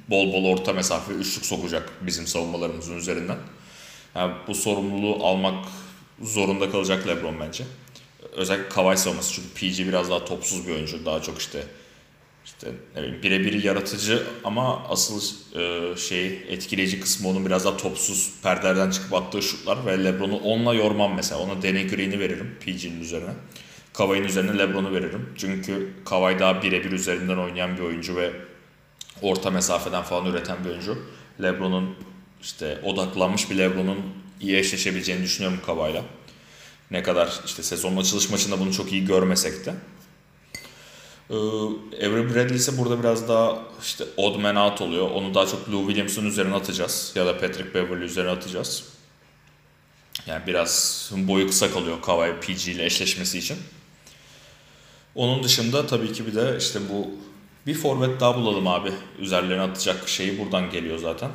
bol 0.09 0.33
bol 0.33 0.45
orta 0.45 0.73
mesafe 0.73 1.13
üçlük 1.13 1.47
sokacak 1.47 1.93
bizim 2.01 2.27
savunmalarımızın 2.27 2.97
üzerinden. 2.97 3.39
Yani 4.15 4.35
bu 4.49 4.55
sorumluluğu 4.55 5.27
almak 5.27 5.65
zorunda 6.23 6.71
kalacak 6.71 7.07
LeBron 7.07 7.41
bence 7.41 7.65
özellikle 8.33 8.69
Kawhi 8.69 8.97
savunması 8.97 9.35
çünkü 9.35 9.49
PG 9.49 9.89
biraz 9.89 10.11
daha 10.11 10.25
topsuz 10.25 10.67
bir 10.67 10.73
oyuncu. 10.73 11.07
Daha 11.07 11.23
çok 11.23 11.39
işte 11.39 11.65
işte 12.45 12.69
ne 12.97 13.03
bileyim 13.03 13.23
birebir 13.23 13.65
yaratıcı 13.65 14.23
ama 14.45 14.83
asıl 14.89 15.21
e, 15.59 15.97
şey 15.97 16.27
etkileyici 16.27 17.01
kısmı 17.01 17.29
onun 17.29 17.47
biraz 17.47 17.65
daha 17.65 17.77
topsuz 17.77 18.31
perderden 18.43 18.91
çıkıp 18.91 19.15
attığı 19.15 19.43
şutlar 19.43 19.87
ve 19.87 20.05
LeBron'u 20.05 20.37
onunla 20.37 20.75
yormam 20.75 21.15
mesela. 21.15 21.41
Ona 21.41 21.63
Danny 21.63 21.89
Green'i 21.89 22.19
veririm 22.19 22.57
PG'nin 22.61 23.01
üzerine. 23.01 23.31
Kawhi'nin 23.93 24.25
üzerine 24.25 24.59
LeBron'u 24.59 24.95
veririm. 24.95 25.29
Çünkü 25.37 25.93
Kawhi 26.05 26.39
daha 26.39 26.63
birebir 26.63 26.93
üzerinden 26.93 27.37
oynayan 27.37 27.77
bir 27.77 27.83
oyuncu 27.83 28.17
ve 28.17 28.31
orta 29.23 29.51
mesafeden 29.51 30.03
falan 30.03 30.27
üreten 30.27 30.65
bir 30.65 30.71
oyuncu. 30.71 30.99
LeBron'un 31.43 31.95
işte 32.43 32.79
odaklanmış 32.83 33.51
bir 33.51 33.59
LeBron'un 33.59 33.99
iyi 34.41 34.57
eşleşebileceğini 34.57 35.23
düşünüyorum 35.23 35.61
Kawhi'la. 35.67 36.05
Ne 36.91 37.03
kadar 37.03 37.41
işte 37.47 37.63
sezonun 37.63 37.97
açılış 37.97 38.31
maçında 38.31 38.61
bunu 38.61 38.73
çok 38.73 38.93
iyi 38.93 39.05
görmesek 39.05 39.67
de. 39.67 39.75
Ee, 41.31 41.35
Avery 42.07 42.35
Bradley 42.35 42.57
ise 42.57 42.79
burada 42.79 42.99
biraz 43.01 43.29
daha 43.29 43.59
işte 43.83 44.05
odd 44.17 44.37
man 44.41 44.57
out 44.57 44.81
oluyor. 44.81 45.11
Onu 45.11 45.35
daha 45.35 45.47
çok 45.47 45.69
Lou 45.71 45.87
Williams'ın 45.87 46.27
üzerine 46.27 46.55
atacağız. 46.55 47.13
Ya 47.15 47.27
da 47.27 47.39
Patrick 47.39 47.75
Beverly 47.75 48.05
üzerine 48.05 48.31
atacağız. 48.31 48.85
Yani 50.27 50.47
biraz 50.47 51.11
boyu 51.17 51.47
kısa 51.47 51.71
kalıyor 51.71 52.03
Kawhi 52.03 52.41
PG 52.41 52.69
ile 52.69 52.85
eşleşmesi 52.85 53.39
için. 53.39 53.59
Onun 55.15 55.43
dışında 55.43 55.87
tabii 55.87 56.13
ki 56.13 56.27
bir 56.27 56.35
de 56.35 56.57
işte 56.59 56.81
bu 56.91 57.11
bir 57.67 57.75
forvet 57.75 58.21
daha 58.21 58.37
bulalım 58.37 58.67
abi. 58.67 58.93
Üzerlerine 59.19 59.63
atacak 59.63 60.09
şeyi 60.09 60.39
buradan 60.39 60.71
geliyor 60.71 60.99
zaten. 60.99 61.31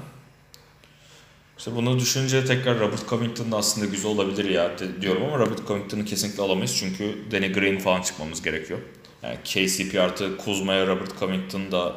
İşte 1.58 1.76
bunu 1.76 2.00
düşünce 2.00 2.46
tekrar 2.46 2.80
Robert 2.80 3.10
Covington 3.10 3.52
da 3.52 3.58
aslında 3.58 3.86
güzel 3.86 4.12
olabilir 4.12 4.50
ya 4.50 4.72
diyorum 5.02 5.24
ama 5.24 5.40
Robert 5.40 5.68
Covington'ı 5.68 6.06
kesinlikle 6.06 6.44
alamayız 6.44 6.76
çünkü 6.78 7.18
Danny 7.32 7.54
Green 7.54 7.80
falan 7.80 8.02
çıkmamız 8.02 8.42
gerekiyor. 8.42 8.80
Yani 9.24 9.38
KCP 9.44 10.00
artı 10.00 10.38
Kuzma'ya 10.38 10.88
Robert 10.88 11.20
Covington 11.20 11.72
da 11.72 11.96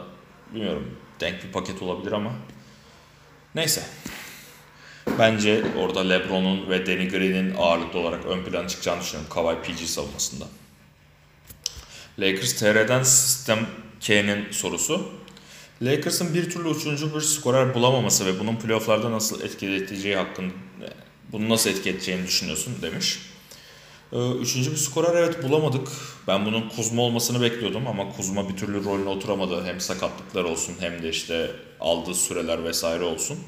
bilmiyorum 0.54 0.96
denk 1.20 1.44
bir 1.44 1.52
paket 1.52 1.82
olabilir 1.82 2.12
ama 2.12 2.32
neyse. 3.54 3.82
Bence 5.18 5.64
orada 5.78 6.00
LeBron'un 6.00 6.70
ve 6.70 6.86
Danny 6.86 7.08
Green'in 7.08 7.54
ağırlıklı 7.58 7.98
olarak 7.98 8.26
ön 8.26 8.44
plana 8.44 8.68
çıkacağını 8.68 9.00
düşünüyorum 9.00 9.30
Kawhi 9.34 9.62
PG 9.62 9.86
savunmasında. 9.86 10.44
Lakers 12.18 12.52
TR'den 12.52 13.02
Sistem 13.02 13.66
K'nin 14.00 14.52
sorusu. 14.52 15.12
Lakers'ın 15.82 16.34
bir 16.34 16.50
türlü 16.50 16.70
üçüncü 16.70 17.14
bir 17.14 17.20
skorer 17.20 17.74
bulamaması 17.74 18.26
ve 18.26 18.40
bunun 18.40 18.56
playofflarda 18.56 19.12
nasıl 19.12 19.42
etkileyeceği 19.42 20.16
hakkında 20.16 20.52
bunu 21.32 21.48
nasıl 21.48 21.70
etki 21.70 21.90
edeceğini 21.90 22.26
düşünüyorsun 22.26 22.74
demiş. 22.82 23.18
Ee, 24.12 24.30
üçüncü 24.30 24.70
bir 24.70 24.76
skorer 24.76 25.16
evet 25.16 25.42
bulamadık. 25.42 25.88
Ben 26.28 26.46
bunun 26.46 26.68
Kuzma 26.68 27.02
olmasını 27.02 27.42
bekliyordum 27.42 27.86
ama 27.86 28.12
Kuzma 28.12 28.48
bir 28.48 28.56
türlü 28.56 28.84
rolüne 28.84 29.08
oturamadı. 29.08 29.64
Hem 29.64 29.80
sakatlıklar 29.80 30.44
olsun 30.44 30.74
hem 30.80 31.02
de 31.02 31.08
işte 31.08 31.50
aldığı 31.80 32.14
süreler 32.14 32.64
vesaire 32.64 33.04
olsun. 33.04 33.38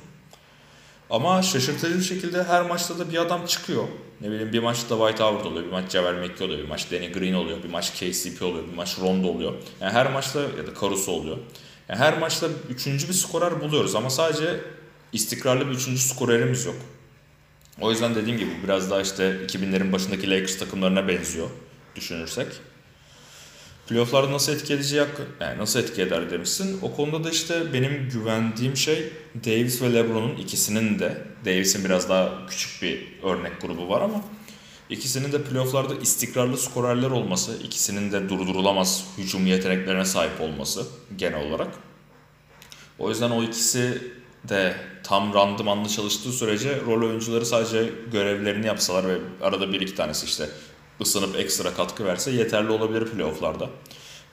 Ama 1.11 1.43
şaşırtıcı 1.43 1.99
bir 1.99 2.05
şekilde 2.05 2.45
her 2.45 2.63
maçta 2.63 2.99
da 2.99 3.11
bir 3.11 3.19
adam 3.19 3.47
çıkıyor. 3.47 3.85
Ne 4.21 4.31
bileyim 4.31 4.53
bir 4.53 4.59
maçta 4.59 4.99
White 4.99 5.25
Howard 5.25 5.45
oluyor, 5.45 5.67
bir 5.67 5.73
maç 5.73 5.93
Javel 5.93 6.15
McGee 6.15 6.45
oluyor, 6.47 6.59
bir 6.59 6.69
maç 6.69 6.93
Danny 6.93 7.13
Green 7.13 7.35
oluyor, 7.35 7.63
bir 7.63 7.69
maç 7.69 7.93
KCP 7.93 8.43
oluyor, 8.43 8.69
bir 8.69 8.75
maç 8.75 8.99
Rondo 9.01 9.29
oluyor. 9.29 9.55
Yani 9.81 9.93
her 9.93 10.13
maçta 10.13 10.41
ya 10.41 10.67
da 10.67 10.81
Caruso 10.81 11.13
oluyor. 11.13 11.37
Yani 11.89 11.99
her 11.99 12.19
maçta 12.19 12.49
üçüncü 12.71 13.09
bir 13.09 13.13
skorer 13.13 13.61
buluyoruz 13.61 13.95
ama 13.95 14.11
sadece 14.11 14.61
istikrarlı 15.13 15.67
bir 15.67 15.73
üçüncü 15.73 16.03
skorerimiz 16.03 16.67
yok. 16.67 16.77
O 17.81 17.91
yüzden 17.91 18.15
dediğim 18.15 18.39
gibi 18.39 18.51
biraz 18.65 18.91
daha 18.91 19.01
işte 19.01 19.23
2000'lerin 19.47 19.93
başındaki 19.93 20.31
Lakers 20.31 20.59
takımlarına 20.59 21.09
benziyor 21.09 21.49
düşünürsek. 21.97 22.47
Playoff'larda 23.89 24.33
nasıl 24.33 24.53
etki 24.53 24.73
yani 25.41 25.59
nasıl 25.59 25.81
etki 25.81 26.03
eder 26.03 26.31
demişsin. 26.31 26.79
O 26.83 26.97
konuda 26.97 27.25
da 27.25 27.31
işte 27.31 27.73
benim 27.73 28.09
güvendiğim 28.09 28.77
şey 28.77 29.13
Davis 29.45 29.83
ve 29.83 29.95
LeBron'un 29.95 30.37
ikisinin 30.37 30.99
de 30.99 31.23
Davis'in 31.45 31.85
biraz 31.85 32.09
daha 32.09 32.47
küçük 32.47 32.83
bir 32.83 33.09
örnek 33.23 33.61
grubu 33.61 33.89
var 33.89 34.01
ama 34.01 34.25
ikisinin 34.91 35.33
de 35.33 35.43
playoff'larda 35.43 35.95
istikrarlı 35.95 36.59
skorerler 36.59 37.11
olması, 37.11 37.57
ikisinin 37.65 38.13
de 38.13 38.29
durdurulamaz 38.29 39.05
hücum 39.19 39.47
yeteneklerine 39.47 40.05
sahip 40.05 40.41
olması 40.41 40.87
genel 41.17 41.49
olarak. 41.49 41.69
O 42.99 43.09
yüzden 43.09 43.31
o 43.31 43.43
ikisi 43.43 44.03
de 44.49 44.77
tam 45.03 45.35
randımanlı 45.35 45.89
çalıştığı 45.89 46.33
sürece 46.33 46.81
rol 46.87 47.09
oyuncuları 47.09 47.47
sadece 47.47 47.91
görevlerini 48.13 48.67
yapsalar 48.67 49.09
ve 49.09 49.19
arada 49.43 49.73
bir 49.73 49.81
iki 49.81 49.95
tanesi 49.95 50.27
işte 50.27 50.49
ısınıp 51.01 51.37
ekstra 51.37 51.75
katkı 51.75 52.05
verse 52.05 52.31
yeterli 52.31 52.71
olabilir 52.71 53.07
playofflarda. 53.07 53.71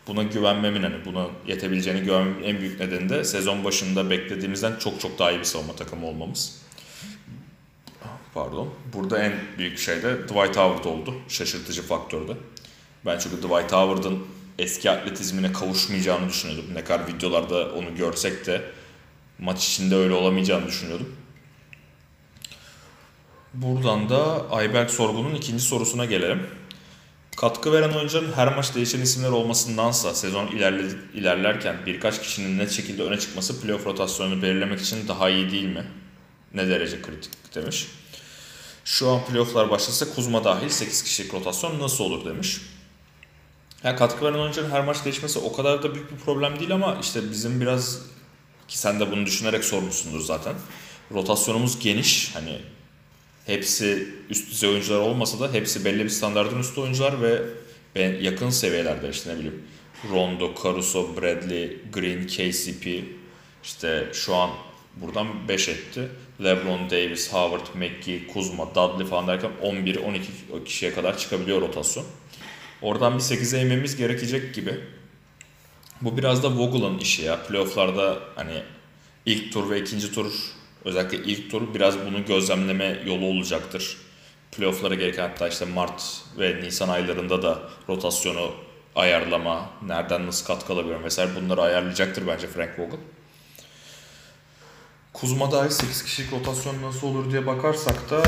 Buna 0.07 0.23
güvenmemin 0.23 0.83
hani 0.83 1.05
buna 1.05 1.27
yetebileceğini 1.47 2.05
görmemin 2.05 2.43
en 2.43 2.59
büyük 2.59 2.79
nedeni 2.79 3.09
de 3.09 3.23
sezon 3.23 3.63
başında 3.63 4.09
beklediğimizden 4.09 4.75
çok 4.79 5.01
çok 5.01 5.19
daha 5.19 5.31
iyi 5.31 5.39
bir 5.39 5.43
savunma 5.43 5.75
takımı 5.75 6.07
olmamız. 6.07 6.64
Pardon. 8.35 8.69
Burada 8.93 9.23
en 9.23 9.33
büyük 9.57 9.79
şey 9.79 10.03
de 10.03 10.23
Dwight 10.23 10.57
Howard 10.57 10.85
oldu. 10.85 11.15
Şaşırtıcı 11.27 11.81
faktördü. 11.81 12.37
Ben 13.05 13.17
çünkü 13.17 13.37
Dwight 13.37 13.71
Howard'ın 13.71 14.27
eski 14.59 14.91
atletizmine 14.91 15.53
kavuşmayacağını 15.53 16.29
düşünüyordum. 16.29 16.65
Ne 16.73 16.83
kadar 16.83 17.07
videolarda 17.07 17.73
onu 17.73 17.95
görsek 17.95 18.45
de 18.45 18.61
maç 19.39 19.67
içinde 19.67 19.95
öyle 19.95 20.13
olamayacağını 20.13 20.67
düşünüyordum. 20.67 21.15
Buradan 23.53 24.09
da 24.09 24.49
Ayberk 24.51 24.91
Sorgun'un 24.91 25.35
ikinci 25.35 25.63
sorusuna 25.63 26.05
gelelim. 26.05 26.47
Katkı 27.37 27.73
veren 27.73 27.91
oyuncuların 27.91 28.33
her 28.33 28.55
maç 28.55 28.75
değişen 28.75 29.01
isimler 29.01 29.29
olmasındansa 29.29 30.13
sezon 30.13 30.47
ilerlerken 31.13 31.75
birkaç 31.85 32.21
kişinin 32.21 32.57
net 32.57 32.71
şekilde 32.71 33.03
öne 33.03 33.19
çıkması 33.19 33.61
playoff 33.61 33.85
rotasyonunu 33.85 34.41
belirlemek 34.41 34.81
için 34.81 35.07
daha 35.07 35.29
iyi 35.29 35.51
değil 35.51 35.67
mi? 35.67 35.85
Ne 36.53 36.67
derece 36.69 37.01
kritik 37.01 37.55
demiş. 37.55 37.87
Şu 38.85 39.09
an 39.09 39.25
playofflar 39.25 39.69
başlasa 39.69 40.15
Kuzma 40.15 40.43
dahil 40.43 40.69
8 40.69 41.03
kişilik 41.03 41.33
rotasyon 41.33 41.79
nasıl 41.79 42.03
olur 42.03 42.25
demiş. 42.25 42.61
Yani 43.83 43.95
katkı 43.95 44.25
veren 44.25 44.39
oyuncuların 44.39 44.71
her 44.71 44.85
maç 44.85 45.05
değişmesi 45.05 45.39
o 45.39 45.53
kadar 45.53 45.83
da 45.83 45.95
büyük 45.95 46.11
bir 46.11 46.17
problem 46.17 46.59
değil 46.59 46.73
ama 46.73 46.97
işte 47.01 47.31
bizim 47.31 47.61
biraz 47.61 47.99
ki 48.67 48.77
sen 48.77 48.99
de 48.99 49.11
bunu 49.11 49.25
düşünerek 49.25 49.63
sormuşsundur 49.63 50.19
zaten. 50.19 50.53
Rotasyonumuz 51.11 51.79
geniş. 51.79 52.35
Hani 52.35 52.61
hepsi 53.45 54.15
üst 54.29 54.51
düzey 54.51 54.69
oyuncular 54.69 54.99
olmasa 54.99 55.39
da 55.39 55.53
hepsi 55.53 55.85
belli 55.85 56.03
bir 56.03 56.09
standartın 56.09 56.59
üstü 56.59 56.81
oyuncular 56.81 57.21
ve 57.21 57.41
yakın 58.21 58.49
seviyelerde 58.49 59.09
işte 59.09 59.29
ne 59.29 59.39
bileyim 59.39 59.63
Rondo, 60.09 60.53
Caruso, 60.63 61.17
Bradley, 61.21 61.77
Green, 61.93 62.27
KCP 62.27 63.03
işte 63.63 64.09
şu 64.13 64.35
an 64.35 64.49
buradan 64.95 65.47
5 65.47 65.69
etti. 65.69 66.09
LeBron, 66.43 66.89
Davis, 66.89 67.33
Howard, 67.33 67.67
McGee, 67.75 68.27
Kuzma, 68.27 68.75
Dudley 68.75 69.07
falan 69.07 69.27
derken 69.27 69.51
11-12 69.63 70.19
kişiye 70.65 70.93
kadar 70.93 71.17
çıkabiliyor 71.17 71.61
rotasyon. 71.61 72.05
Oradan 72.81 73.13
bir 73.17 73.23
8'e 73.23 73.61
inmemiz 73.61 73.95
gerekecek 73.95 74.55
gibi. 74.55 74.79
Bu 76.01 76.17
biraz 76.17 76.43
da 76.43 76.57
Vogel'ın 76.57 76.97
işi 76.97 77.21
ya. 77.21 77.43
Playoff'larda 77.43 78.19
hani 78.35 78.63
ilk 79.25 79.53
tur 79.53 79.69
ve 79.69 79.81
ikinci 79.81 80.11
tur 80.11 80.33
özellikle 80.85 81.17
ilk 81.17 81.51
tur 81.51 81.73
biraz 81.73 82.05
bunu 82.05 82.25
gözlemleme 82.25 82.99
yolu 83.05 83.25
olacaktır. 83.25 83.97
Playoff'lara 84.51 84.95
gereken 84.95 85.29
hatta 85.29 85.47
işte 85.47 85.65
Mart 85.65 86.21
ve 86.39 86.61
Nisan 86.61 86.89
aylarında 86.89 87.41
da 87.41 87.69
rotasyonu 87.89 88.51
ayarlama, 88.95 89.69
nereden 89.85 90.27
nasıl 90.27 90.45
katkı 90.45 90.73
alabiliyorum 90.73 91.03
vesaire 91.03 91.29
bunları 91.35 91.61
ayarlayacaktır 91.61 92.27
bence 92.27 92.47
Frank 92.47 92.79
Vogel. 92.79 92.99
Kuzma 95.19 95.51
dahi 95.51 95.71
8 95.71 96.03
kişilik 96.03 96.33
rotasyon 96.33 96.81
nasıl 96.81 97.07
olur 97.07 97.31
diye 97.31 97.47
bakarsak 97.47 98.09
da 98.09 98.23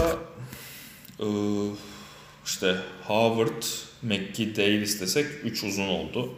işte 2.45 2.77
Howard, 3.07 3.63
McGee, 4.01 4.55
Davis 4.55 5.01
desek 5.01 5.25
3 5.43 5.63
uzun 5.63 5.87
oldu. 5.87 6.33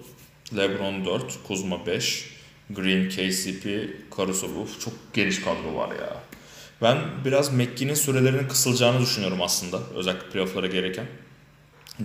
LeBron 0.57 1.05
4, 1.05 1.23
Kuzma 1.47 1.85
5, 1.85 2.29
Green, 2.69 3.09
KCP, 3.09 3.65
Caruso 4.17 4.47
Uf, 4.47 4.81
çok 4.81 4.93
geniş 5.13 5.41
kadro 5.41 5.75
var 5.75 5.89
ya. 5.89 6.23
Ben 6.81 6.97
biraz 7.25 7.53
McGee'nin 7.53 7.93
sürelerinin 7.93 8.47
kısılacağını 8.47 9.01
düşünüyorum 9.01 9.41
aslında. 9.41 9.79
Özellikle 9.95 10.29
playoff'lara 10.29 10.67
gereken. 10.67 11.05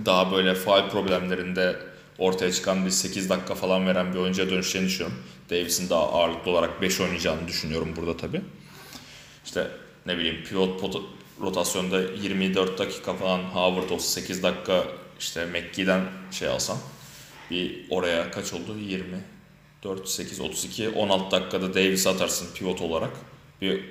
Daha 0.07 0.33
böyle 0.33 0.55
faal 0.55 0.91
problemlerinde 0.91 1.77
ortaya 2.19 2.53
çıkan 2.53 2.87
bir 2.87 2.91
8 2.91 3.31
dakika 3.31 3.55
falan 3.55 3.87
veren 3.87 4.15
bir 4.15 4.19
oyuncuya 4.19 4.51
dönüşeceğini 4.51 4.89
düşünüyorum. 4.89 5.19
Davis'in 5.51 5.91
daha 5.91 6.13
ağırlıklı 6.13 6.51
olarak 6.51 6.83
5 6.83 7.01
oynayacağını 7.01 7.49
düşünüyorum 7.49 7.95
burada 7.97 8.17
tabi. 8.17 8.41
İşte 9.45 9.71
ne 10.07 10.19
bileyim 10.19 10.45
pivot 10.45 10.81
pot 10.81 10.97
rotasyonda 11.41 12.01
24 12.01 12.79
dakika 12.79 13.15
falan 13.15 13.39
Howard 13.39 13.91
olsa 13.91 14.21
8 14.21 14.43
dakika 14.43 14.85
işte 15.19 15.47
McGee'den 15.47 16.03
şey 16.31 16.49
alsan 16.49 16.79
bir 17.51 17.87
oraya 17.91 18.31
kaç 18.31 18.53
oldu? 18.53 18.77
20, 18.79 19.07
4, 19.83 20.09
8, 20.09 20.41
32, 20.41 20.89
16 20.89 21.31
dakikada 21.31 21.75
Davis 21.75 22.07
atarsın 22.07 22.49
pivot 22.55 22.81
olarak. 22.81 23.11
Bir 23.61 23.85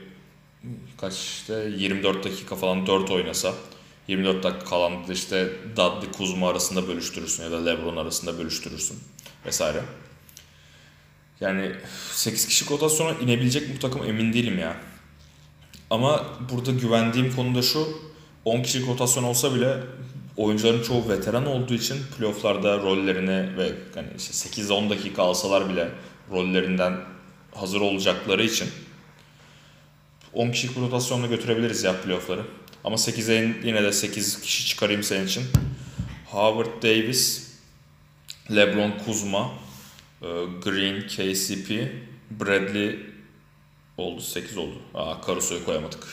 kaç 0.98 1.14
işte 1.14 1.72
24 1.78 2.24
dakika 2.24 2.56
falan 2.56 2.88
4 2.88 3.12
oynasa 3.12 3.54
24 4.08 4.44
dakika 4.44 4.66
kalan 4.66 5.08
da 5.08 5.13
işte 5.13 5.50
Dudley 5.76 6.12
Kuzma 6.12 6.50
arasında 6.50 6.88
bölüştürürsün 6.88 7.44
ya 7.44 7.52
da 7.52 7.66
LeBron 7.66 7.98
arasında 7.98 8.38
bölüştürürsün 8.39 8.98
vesaire. 9.46 9.82
Yani 11.39 11.72
8 12.12 12.48
kişi 12.48 12.70
rotasyona 12.70 13.12
inebilecek 13.12 13.70
mi 13.70 13.76
bu 13.76 13.80
takım 13.80 14.04
emin 14.04 14.34
değilim 14.34 14.60
ya. 14.60 14.78
Ama 15.89 16.26
burada 16.52 16.72
güvendiğim 16.72 17.36
konu 17.36 17.56
da 17.56 17.62
şu. 17.62 17.88
10 18.46 18.63
kişilik 18.63 18.88
rotasyon 18.88 19.24
olsa 19.24 19.56
bile 19.56 19.78
oyuncuların 20.38 20.84
çoğu 20.84 21.10
veteran 21.10 21.46
olduğu 21.46 21.74
için 21.74 21.98
playofflarda 22.18 22.78
rollerini 22.78 23.58
ve 23.58 23.72
hani 23.96 24.08
işte 24.18 24.62
8-10 24.62 24.89
dakika 24.89 25.24
alsalar 25.24 25.70
bile 25.70 25.89
rollerinden 26.32 26.98
hazır 27.56 27.82
olacakları 27.82 28.44
için 28.44 28.68
10 30.34 30.52
kişilik 30.52 30.78
rotasyonla 30.78 31.28
götürebiliriz 31.28 31.84
ya 31.84 32.02
playoffları. 32.02 32.42
Ama 32.84 32.96
8'e 32.96 33.56
yine 33.67 33.84
de 33.84 33.91
8 33.91 34.41
kişi 34.41 34.65
çıkarayım 34.65 35.04
senin 35.04 35.28
için. 35.28 35.43
Howard 36.26 36.84
Davis, 36.84 37.52
LeBron 38.56 38.91
Kuzma, 39.06 39.52
e, 40.22 40.28
Green, 40.63 41.08
KCP, 41.08 41.91
Bradley 42.32 43.00
oldu 43.98 44.22
8 44.22 44.58
oldu. 44.58 44.82
Aa 44.93 45.15
Caruso'yu 45.28 45.65
koyamadık. 45.65 46.04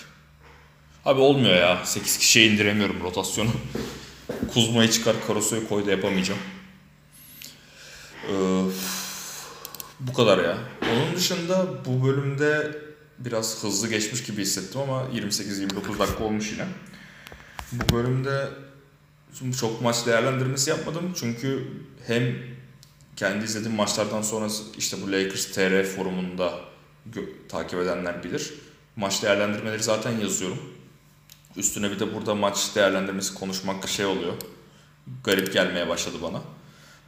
Abi 1.04 1.20
olmuyor 1.20 1.56
ya. 1.56 1.80
8 1.84 2.18
kişiye 2.18 2.46
indiremiyorum 2.46 3.02
rotasyonu. 3.02 3.50
Kuzma'yı 4.54 4.90
çıkar 4.90 5.16
Caruso'yu 5.28 5.68
koy 5.68 5.86
da 5.86 5.90
yapamayacağım. 5.90 6.40
Ee, 8.28 8.62
bu 10.00 10.12
kadar 10.12 10.44
ya. 10.44 10.58
Onun 10.82 11.16
dışında 11.16 11.66
bu 11.84 12.06
bölümde 12.06 12.78
biraz 13.20 13.64
hızlı 13.64 13.88
geçmiş 13.88 14.22
gibi 14.22 14.42
hissettim 14.42 14.80
ama 14.80 15.06
28-29 15.14 15.98
dakika 15.98 16.24
olmuş 16.24 16.52
yine. 16.52 16.66
Bu 17.72 17.94
bölümde 17.94 18.48
çok 19.60 19.82
maç 19.82 20.06
değerlendirmesi 20.06 20.70
yapmadım 20.70 21.12
çünkü 21.16 21.68
hem 22.06 22.36
kendi 23.16 23.44
izlediğim 23.44 23.76
maçlardan 23.76 24.22
sonra 24.22 24.48
işte 24.78 24.96
bu 25.02 25.12
Lakers 25.12 25.46
TR 25.46 25.84
forumunda 25.84 26.60
takip 27.48 27.78
edenler 27.78 28.24
bilir. 28.24 28.54
Maç 28.96 29.22
değerlendirmeleri 29.22 29.82
zaten 29.82 30.18
yazıyorum. 30.18 30.58
Üstüne 31.56 31.90
bir 31.90 32.00
de 32.00 32.14
burada 32.14 32.34
maç 32.34 32.76
değerlendirmesi 32.76 33.34
konuşmak 33.34 33.88
şey 33.88 34.06
oluyor. 34.06 34.32
Garip 35.24 35.52
gelmeye 35.52 35.88
başladı 35.88 36.16
bana. 36.22 36.42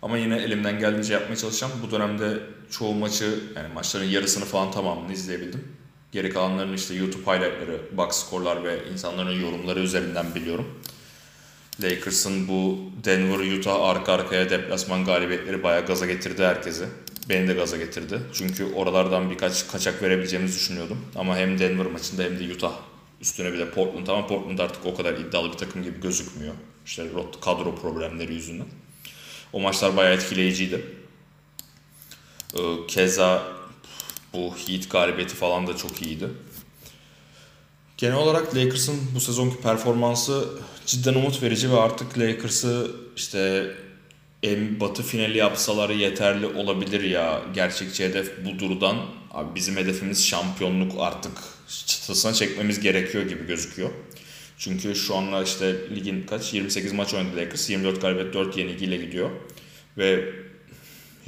Ama 0.03 0.19
yine 0.19 0.37
elimden 0.37 0.79
geldiğince 0.79 1.13
yapmaya 1.13 1.37
çalışacağım. 1.37 1.73
Bu 1.87 1.91
dönemde 1.91 2.41
çoğu 2.71 2.95
maçı 2.95 3.41
yani 3.57 3.75
maçların 3.75 4.05
yarısını 4.05 4.45
falan 4.45 4.71
tamamını 4.71 5.13
izleyebildim. 5.13 5.82
Geri 6.13 6.31
kalanlarını 6.31 6.75
işte 6.75 6.95
YouTube 6.95 7.23
highlightları, 7.23 7.81
box 7.93 8.17
skorlar 8.17 8.65
ve 8.65 8.79
insanların 8.93 9.41
yorumları 9.41 9.81
üzerinden 9.81 10.35
biliyorum. 10.35 10.69
Lakers'ın 11.83 12.49
bu 12.49 12.79
Denver, 13.05 13.59
Utah 13.59 13.85
arka 13.85 14.13
arkaya 14.13 14.51
deplasman 14.51 15.05
galibiyetleri 15.05 15.63
bayağı 15.63 15.87
gaza 15.87 16.07
getirdi 16.07 16.45
herkesi. 16.45 16.89
Beni 17.29 17.49
de 17.49 17.53
gaza 17.53 17.77
getirdi. 17.77 18.21
Çünkü 18.35 18.65
oralardan 18.65 19.31
birkaç 19.31 19.69
kaçak 19.69 20.03
verebileceğimizi 20.03 20.55
düşünüyordum. 20.59 20.99
Ama 21.15 21.37
hem 21.37 21.59
Denver 21.59 21.87
maçında 21.87 22.23
hem 22.23 22.39
de 22.39 22.55
Utah 22.55 22.73
üstüne 23.21 23.53
bir 23.53 23.59
de 23.59 23.71
Portland 23.71 24.07
ama 24.07 24.27
Portland 24.27 24.59
artık 24.59 24.87
o 24.87 24.95
kadar 24.95 25.15
iddialı 25.15 25.53
bir 25.53 25.59
takım 25.59 25.83
gibi 25.83 26.01
gözükmüyor. 26.01 26.55
İşte 26.87 27.07
kadro 27.41 27.75
problemleri 27.75 28.35
yüzünden. 28.35 28.67
O 29.53 29.61
maçlar 29.61 29.97
bayağı 29.97 30.15
etkileyiciydi. 30.15 30.87
Ee, 32.55 32.87
Keza 32.89 33.62
bu 34.33 34.55
Heat 34.67 34.91
galibiyeti 34.91 35.35
falan 35.35 35.67
da 35.67 35.77
çok 35.77 36.03
iyiydi. 36.03 36.29
Genel 37.97 38.17
olarak 38.17 38.57
Lakers'ın 38.57 39.01
bu 39.15 39.21
sezonki 39.21 39.57
performansı 39.57 40.49
cidden 40.87 41.15
umut 41.15 41.43
verici 41.43 41.71
ve 41.71 41.81
artık 41.81 42.19
Lakers'ı 42.19 42.91
işte 43.17 43.71
en 44.43 44.81
batı 44.81 45.03
finali 45.03 45.39
yapsalar 45.39 45.91
yeterli 45.91 46.47
olabilir 46.47 47.03
ya. 47.03 47.43
Gerçekçi 47.55 48.05
hedef 48.05 48.33
bu 48.45 48.59
durdan. 48.59 48.97
Abi 49.31 49.55
bizim 49.55 49.77
hedefimiz 49.77 50.27
şampiyonluk 50.27 50.93
artık 50.99 51.39
çıtasına 51.87 52.33
çekmemiz 52.33 52.81
gerekiyor 52.81 53.25
gibi 53.25 53.47
gözüküyor. 53.47 53.91
Çünkü 54.59 54.95
şu 54.95 55.17
anlar 55.17 55.45
işte 55.45 55.77
ligin 55.95 56.23
kaç 56.23 56.55
28 56.55 56.93
maç 56.93 57.15
oynadı 57.15 57.37
Lakers. 57.37 57.71
24 57.71 58.01
galibiyet 58.01 58.35
4 58.35 58.57
yenilgiyle 58.57 58.97
gidiyor. 58.97 59.31
Ve 59.99 60.35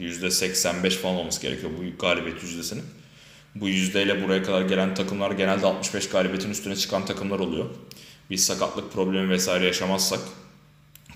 %85 0.00 0.90
falan 0.90 1.14
olması 1.14 1.42
gerekiyor 1.42 1.72
bu 1.78 1.98
galibiyet 1.98 2.42
yüzdesinin. 2.42 2.84
Bu 3.54 3.68
yüzdeyle 3.68 4.24
buraya 4.24 4.42
kadar 4.42 4.62
gelen 4.62 4.94
takımlar 4.94 5.30
genelde 5.30 5.66
65 5.66 6.08
galibiyetin 6.08 6.50
üstüne 6.50 6.76
çıkan 6.76 7.06
takımlar 7.06 7.38
oluyor. 7.38 7.64
Biz 8.30 8.46
sakatlık 8.46 8.92
problemi 8.92 9.30
vesaire 9.30 9.66
yaşamazsak 9.66 10.20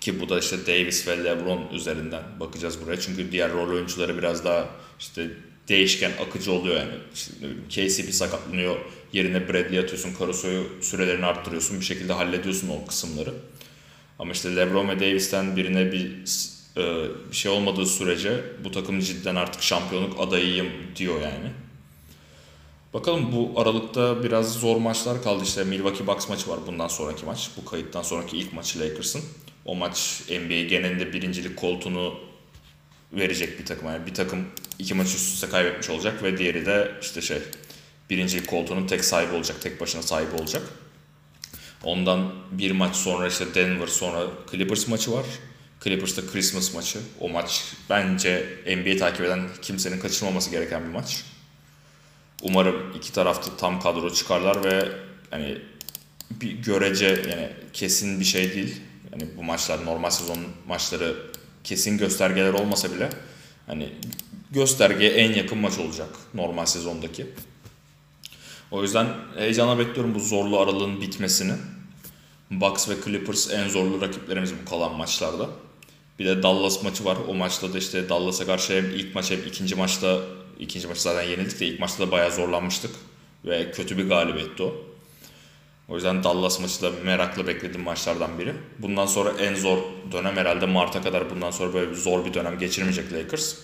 ki 0.00 0.20
bu 0.20 0.28
da 0.28 0.38
işte 0.38 0.66
Davis 0.66 1.08
ve 1.08 1.24
LeBron 1.24 1.68
üzerinden 1.72 2.22
bakacağız 2.40 2.84
buraya. 2.84 3.00
Çünkü 3.00 3.32
diğer 3.32 3.52
rol 3.52 3.70
oyuncuları 3.70 4.18
biraz 4.18 4.44
daha 4.44 4.68
işte 5.00 5.30
değişken, 5.68 6.12
akıcı 6.28 6.52
oluyor 6.52 6.76
yani. 6.76 6.92
İşte 7.14 7.32
KCP 7.68 8.14
sakatlanıyor, 8.14 8.76
yerine 9.12 9.48
Bradley 9.48 9.78
atıyorsun, 9.78 10.10
Caruso'yu 10.20 10.66
sürelerini 10.82 11.26
arttırıyorsun, 11.26 11.80
bir 11.80 11.84
şekilde 11.84 12.12
hallediyorsun 12.12 12.68
o 12.68 12.86
kısımları. 12.86 13.34
Ama 14.18 14.32
işte 14.32 14.56
LeBron 14.56 14.88
ve 14.88 15.00
Davis'ten 15.00 15.56
birine 15.56 15.92
bir 15.92 16.12
bir 16.76 17.36
şey 17.36 17.52
olmadığı 17.52 17.86
sürece 17.86 18.44
bu 18.64 18.70
takım 18.70 19.00
cidden 19.00 19.36
artık 19.36 19.62
şampiyonluk 19.62 20.20
adayıyım 20.20 20.68
diyor 20.96 21.20
yani. 21.20 21.52
Bakalım 22.94 23.32
bu 23.32 23.60
aralıkta 23.60 24.24
biraz 24.24 24.54
zor 24.54 24.76
maçlar 24.76 25.22
kaldı. 25.22 25.44
İşte 25.44 25.64
Milwaukee 25.64 26.06
Bucks 26.06 26.28
maçı 26.28 26.50
var 26.50 26.58
bundan 26.66 26.88
sonraki 26.88 27.26
maç. 27.26 27.50
Bu 27.56 27.64
kayıttan 27.64 28.02
sonraki 28.02 28.38
ilk 28.38 28.52
maçı 28.52 28.80
Lakers'ın. 28.80 29.22
O 29.64 29.74
maç 29.74 30.22
NBA 30.30 30.62
genelinde 30.68 31.12
birincilik 31.12 31.56
koltuğunu 31.56 32.14
verecek 33.12 33.60
bir 33.60 33.66
takım. 33.66 33.88
Yani 33.88 34.06
bir 34.06 34.14
takım 34.14 34.46
iki 34.78 34.94
maç 34.94 35.06
üst 35.06 35.34
üste 35.34 35.48
kaybetmiş 35.48 35.90
olacak 35.90 36.22
ve 36.22 36.38
diğeri 36.38 36.66
de 36.66 36.92
işte 37.02 37.20
şey 37.20 37.38
birincilik 38.10 38.46
koltuğunun 38.46 38.86
tek 38.86 39.04
sahibi 39.04 39.34
olacak. 39.34 39.60
Tek 39.60 39.80
başına 39.80 40.02
sahibi 40.02 40.36
olacak. 40.36 40.62
Ondan 41.84 42.32
bir 42.50 42.70
maç 42.70 42.96
sonra 42.96 43.28
işte 43.28 43.54
Denver 43.54 43.86
sonra 43.86 44.26
Clippers 44.50 44.88
maçı 44.88 45.12
var. 45.12 45.24
Clippers'ta 45.84 46.26
Christmas 46.26 46.74
maçı. 46.74 46.98
O 47.20 47.28
maç 47.28 47.72
bence 47.90 48.46
NBA 48.66 48.96
takip 48.96 49.20
eden 49.20 49.48
kimsenin 49.62 50.00
kaçırmaması 50.00 50.50
gereken 50.50 50.84
bir 50.84 50.88
maç. 50.88 51.24
Umarım 52.42 52.92
iki 52.96 53.12
tarafta 53.12 53.56
tam 53.56 53.80
kadro 53.80 54.12
çıkarlar 54.12 54.64
ve 54.64 54.88
hani 55.30 55.58
bir 56.30 56.52
görece 56.52 57.06
yani 57.06 57.50
kesin 57.72 58.20
bir 58.20 58.24
şey 58.24 58.54
değil. 58.54 58.80
Yani 59.12 59.30
bu 59.36 59.42
maçlar 59.42 59.84
normal 59.84 60.10
sezon 60.10 60.38
maçları 60.68 61.16
kesin 61.64 61.98
göstergeler 61.98 62.52
olmasa 62.52 62.92
bile 62.92 63.10
hani 63.66 63.92
göstergeye 64.50 65.10
en 65.10 65.32
yakın 65.32 65.58
maç 65.58 65.78
olacak 65.78 66.08
normal 66.34 66.66
sezondaki. 66.66 67.26
O 68.70 68.82
yüzden 68.82 69.06
heyecanla 69.36 69.78
bekliyorum 69.78 70.14
bu 70.14 70.20
zorlu 70.20 70.60
aralığın 70.60 71.00
bitmesini. 71.00 71.52
Bucks 72.50 72.88
ve 72.88 72.94
Clippers 73.04 73.50
en 73.50 73.68
zorlu 73.68 74.00
rakiplerimiz 74.00 74.52
bu 74.62 74.70
kalan 74.70 74.94
maçlarda. 74.94 75.50
Bir 76.18 76.26
de 76.26 76.42
Dallas 76.42 76.82
maçı 76.82 77.04
var. 77.04 77.18
O 77.28 77.34
maçta 77.34 77.72
da 77.72 77.78
işte 77.78 78.08
Dallas'a 78.08 78.46
karşı 78.46 78.72
hem 78.72 78.90
ilk 78.90 79.14
maç 79.14 79.30
hem 79.30 79.38
ikinci 79.46 79.74
maçta 79.74 80.20
ikinci 80.58 80.86
maçta 80.86 81.12
zaten 81.12 81.28
yenildik 81.28 81.60
de 81.60 81.66
ilk 81.66 81.80
maçta 81.80 82.06
da 82.06 82.10
bayağı 82.10 82.32
zorlanmıştık. 82.32 82.90
Ve 83.44 83.70
kötü 83.70 83.98
bir 83.98 84.08
galibiyetti 84.08 84.62
o. 84.62 84.74
O 85.88 85.94
yüzden 85.94 86.24
Dallas 86.24 86.60
maçı 86.60 86.82
da 86.82 86.90
merakla 87.04 87.46
beklediğim 87.46 87.84
maçlardan 87.84 88.38
biri. 88.38 88.54
Bundan 88.78 89.06
sonra 89.06 89.32
en 89.40 89.54
zor 89.54 89.78
dönem 90.12 90.36
herhalde 90.36 90.66
Mart'a 90.66 91.02
kadar 91.02 91.30
bundan 91.30 91.50
sonra 91.50 91.74
böyle 91.74 91.90
bir 91.90 91.96
zor 91.96 92.24
bir 92.24 92.34
dönem 92.34 92.58
geçirmeyecek 92.58 93.12
Lakers. 93.12 93.54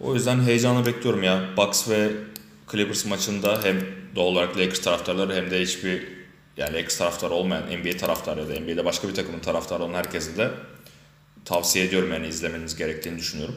O 0.00 0.14
yüzden 0.14 0.40
heyecanla 0.40 0.86
bekliyorum 0.86 1.22
ya. 1.22 1.48
Bucks 1.56 1.88
ve 1.88 2.10
Clippers 2.72 3.06
maçında 3.06 3.60
hem 3.62 3.86
doğal 4.14 4.26
olarak 4.26 4.56
Lakers 4.56 4.80
taraftarları 4.80 5.34
hem 5.34 5.50
de 5.50 5.62
hiçbir 5.62 6.15
yani 6.56 6.74
Lakers 6.74 6.98
taraftarı 6.98 7.34
olmayan 7.34 7.62
NBA 7.62 7.96
taraftarı 7.96 8.40
ya 8.40 8.48
da 8.48 8.60
NBA'de 8.60 8.84
başka 8.84 9.08
bir 9.08 9.14
takımın 9.14 9.40
taraftarı 9.40 9.82
olan 9.82 9.94
herkese 9.94 10.36
de 10.36 10.50
tavsiye 11.44 11.84
ediyorum 11.84 12.12
yani 12.12 12.26
izlemeniz 12.26 12.76
gerektiğini 12.76 13.18
düşünüyorum. 13.18 13.56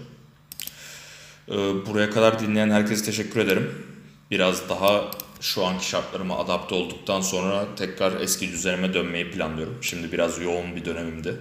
Ee, 1.50 1.54
buraya 1.86 2.10
kadar 2.10 2.40
dinleyen 2.40 2.72
herkese 2.72 3.06
teşekkür 3.06 3.40
ederim. 3.40 3.86
Biraz 4.32 4.70
daha 4.70 5.12
şu 5.42 5.66
anki 5.66 5.90
şartlarıma 5.90 6.38
adapte 6.38 6.76
olduktan 6.76 7.22
sonra 7.22 7.76
tekrar 7.76 8.22
eski 8.22 8.52
düzenime 8.52 8.94
dönmeyi 8.94 9.32
planlıyorum. 9.32 9.78
Şimdi 9.82 10.12
biraz 10.12 10.42
yoğun 10.42 10.76
bir 10.76 10.86
dönemimdi. 10.86 11.36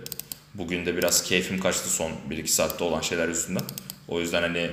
Bugün 0.54 0.86
de 0.86 0.96
biraz 0.96 1.22
keyfim 1.22 1.60
kaçtı 1.60 1.88
son 1.88 2.12
1-2 2.30 2.46
saatte 2.46 2.84
olan 2.84 3.00
şeyler 3.00 3.28
yüzünden. 3.28 3.62
O 4.08 4.20
yüzden 4.20 4.42
hani 4.42 4.70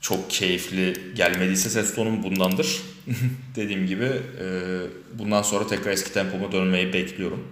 çok 0.00 0.30
keyifli 0.30 1.14
gelmediyse 1.14 1.70
ses 1.70 1.94
tonum 1.94 2.22
bundandır. 2.22 2.82
Dediğim 3.56 3.86
gibi 3.86 4.04
e, 4.40 4.46
bundan 5.18 5.42
sonra 5.42 5.66
tekrar 5.66 5.92
eski 5.92 6.12
tempoma 6.12 6.52
dönmeyi 6.52 6.92
bekliyorum. 6.92 7.44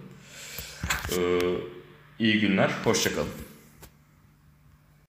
E, 1.16 1.18
iyi 2.18 2.40
günler, 2.40 2.70
hoşçakalın. 2.84 3.49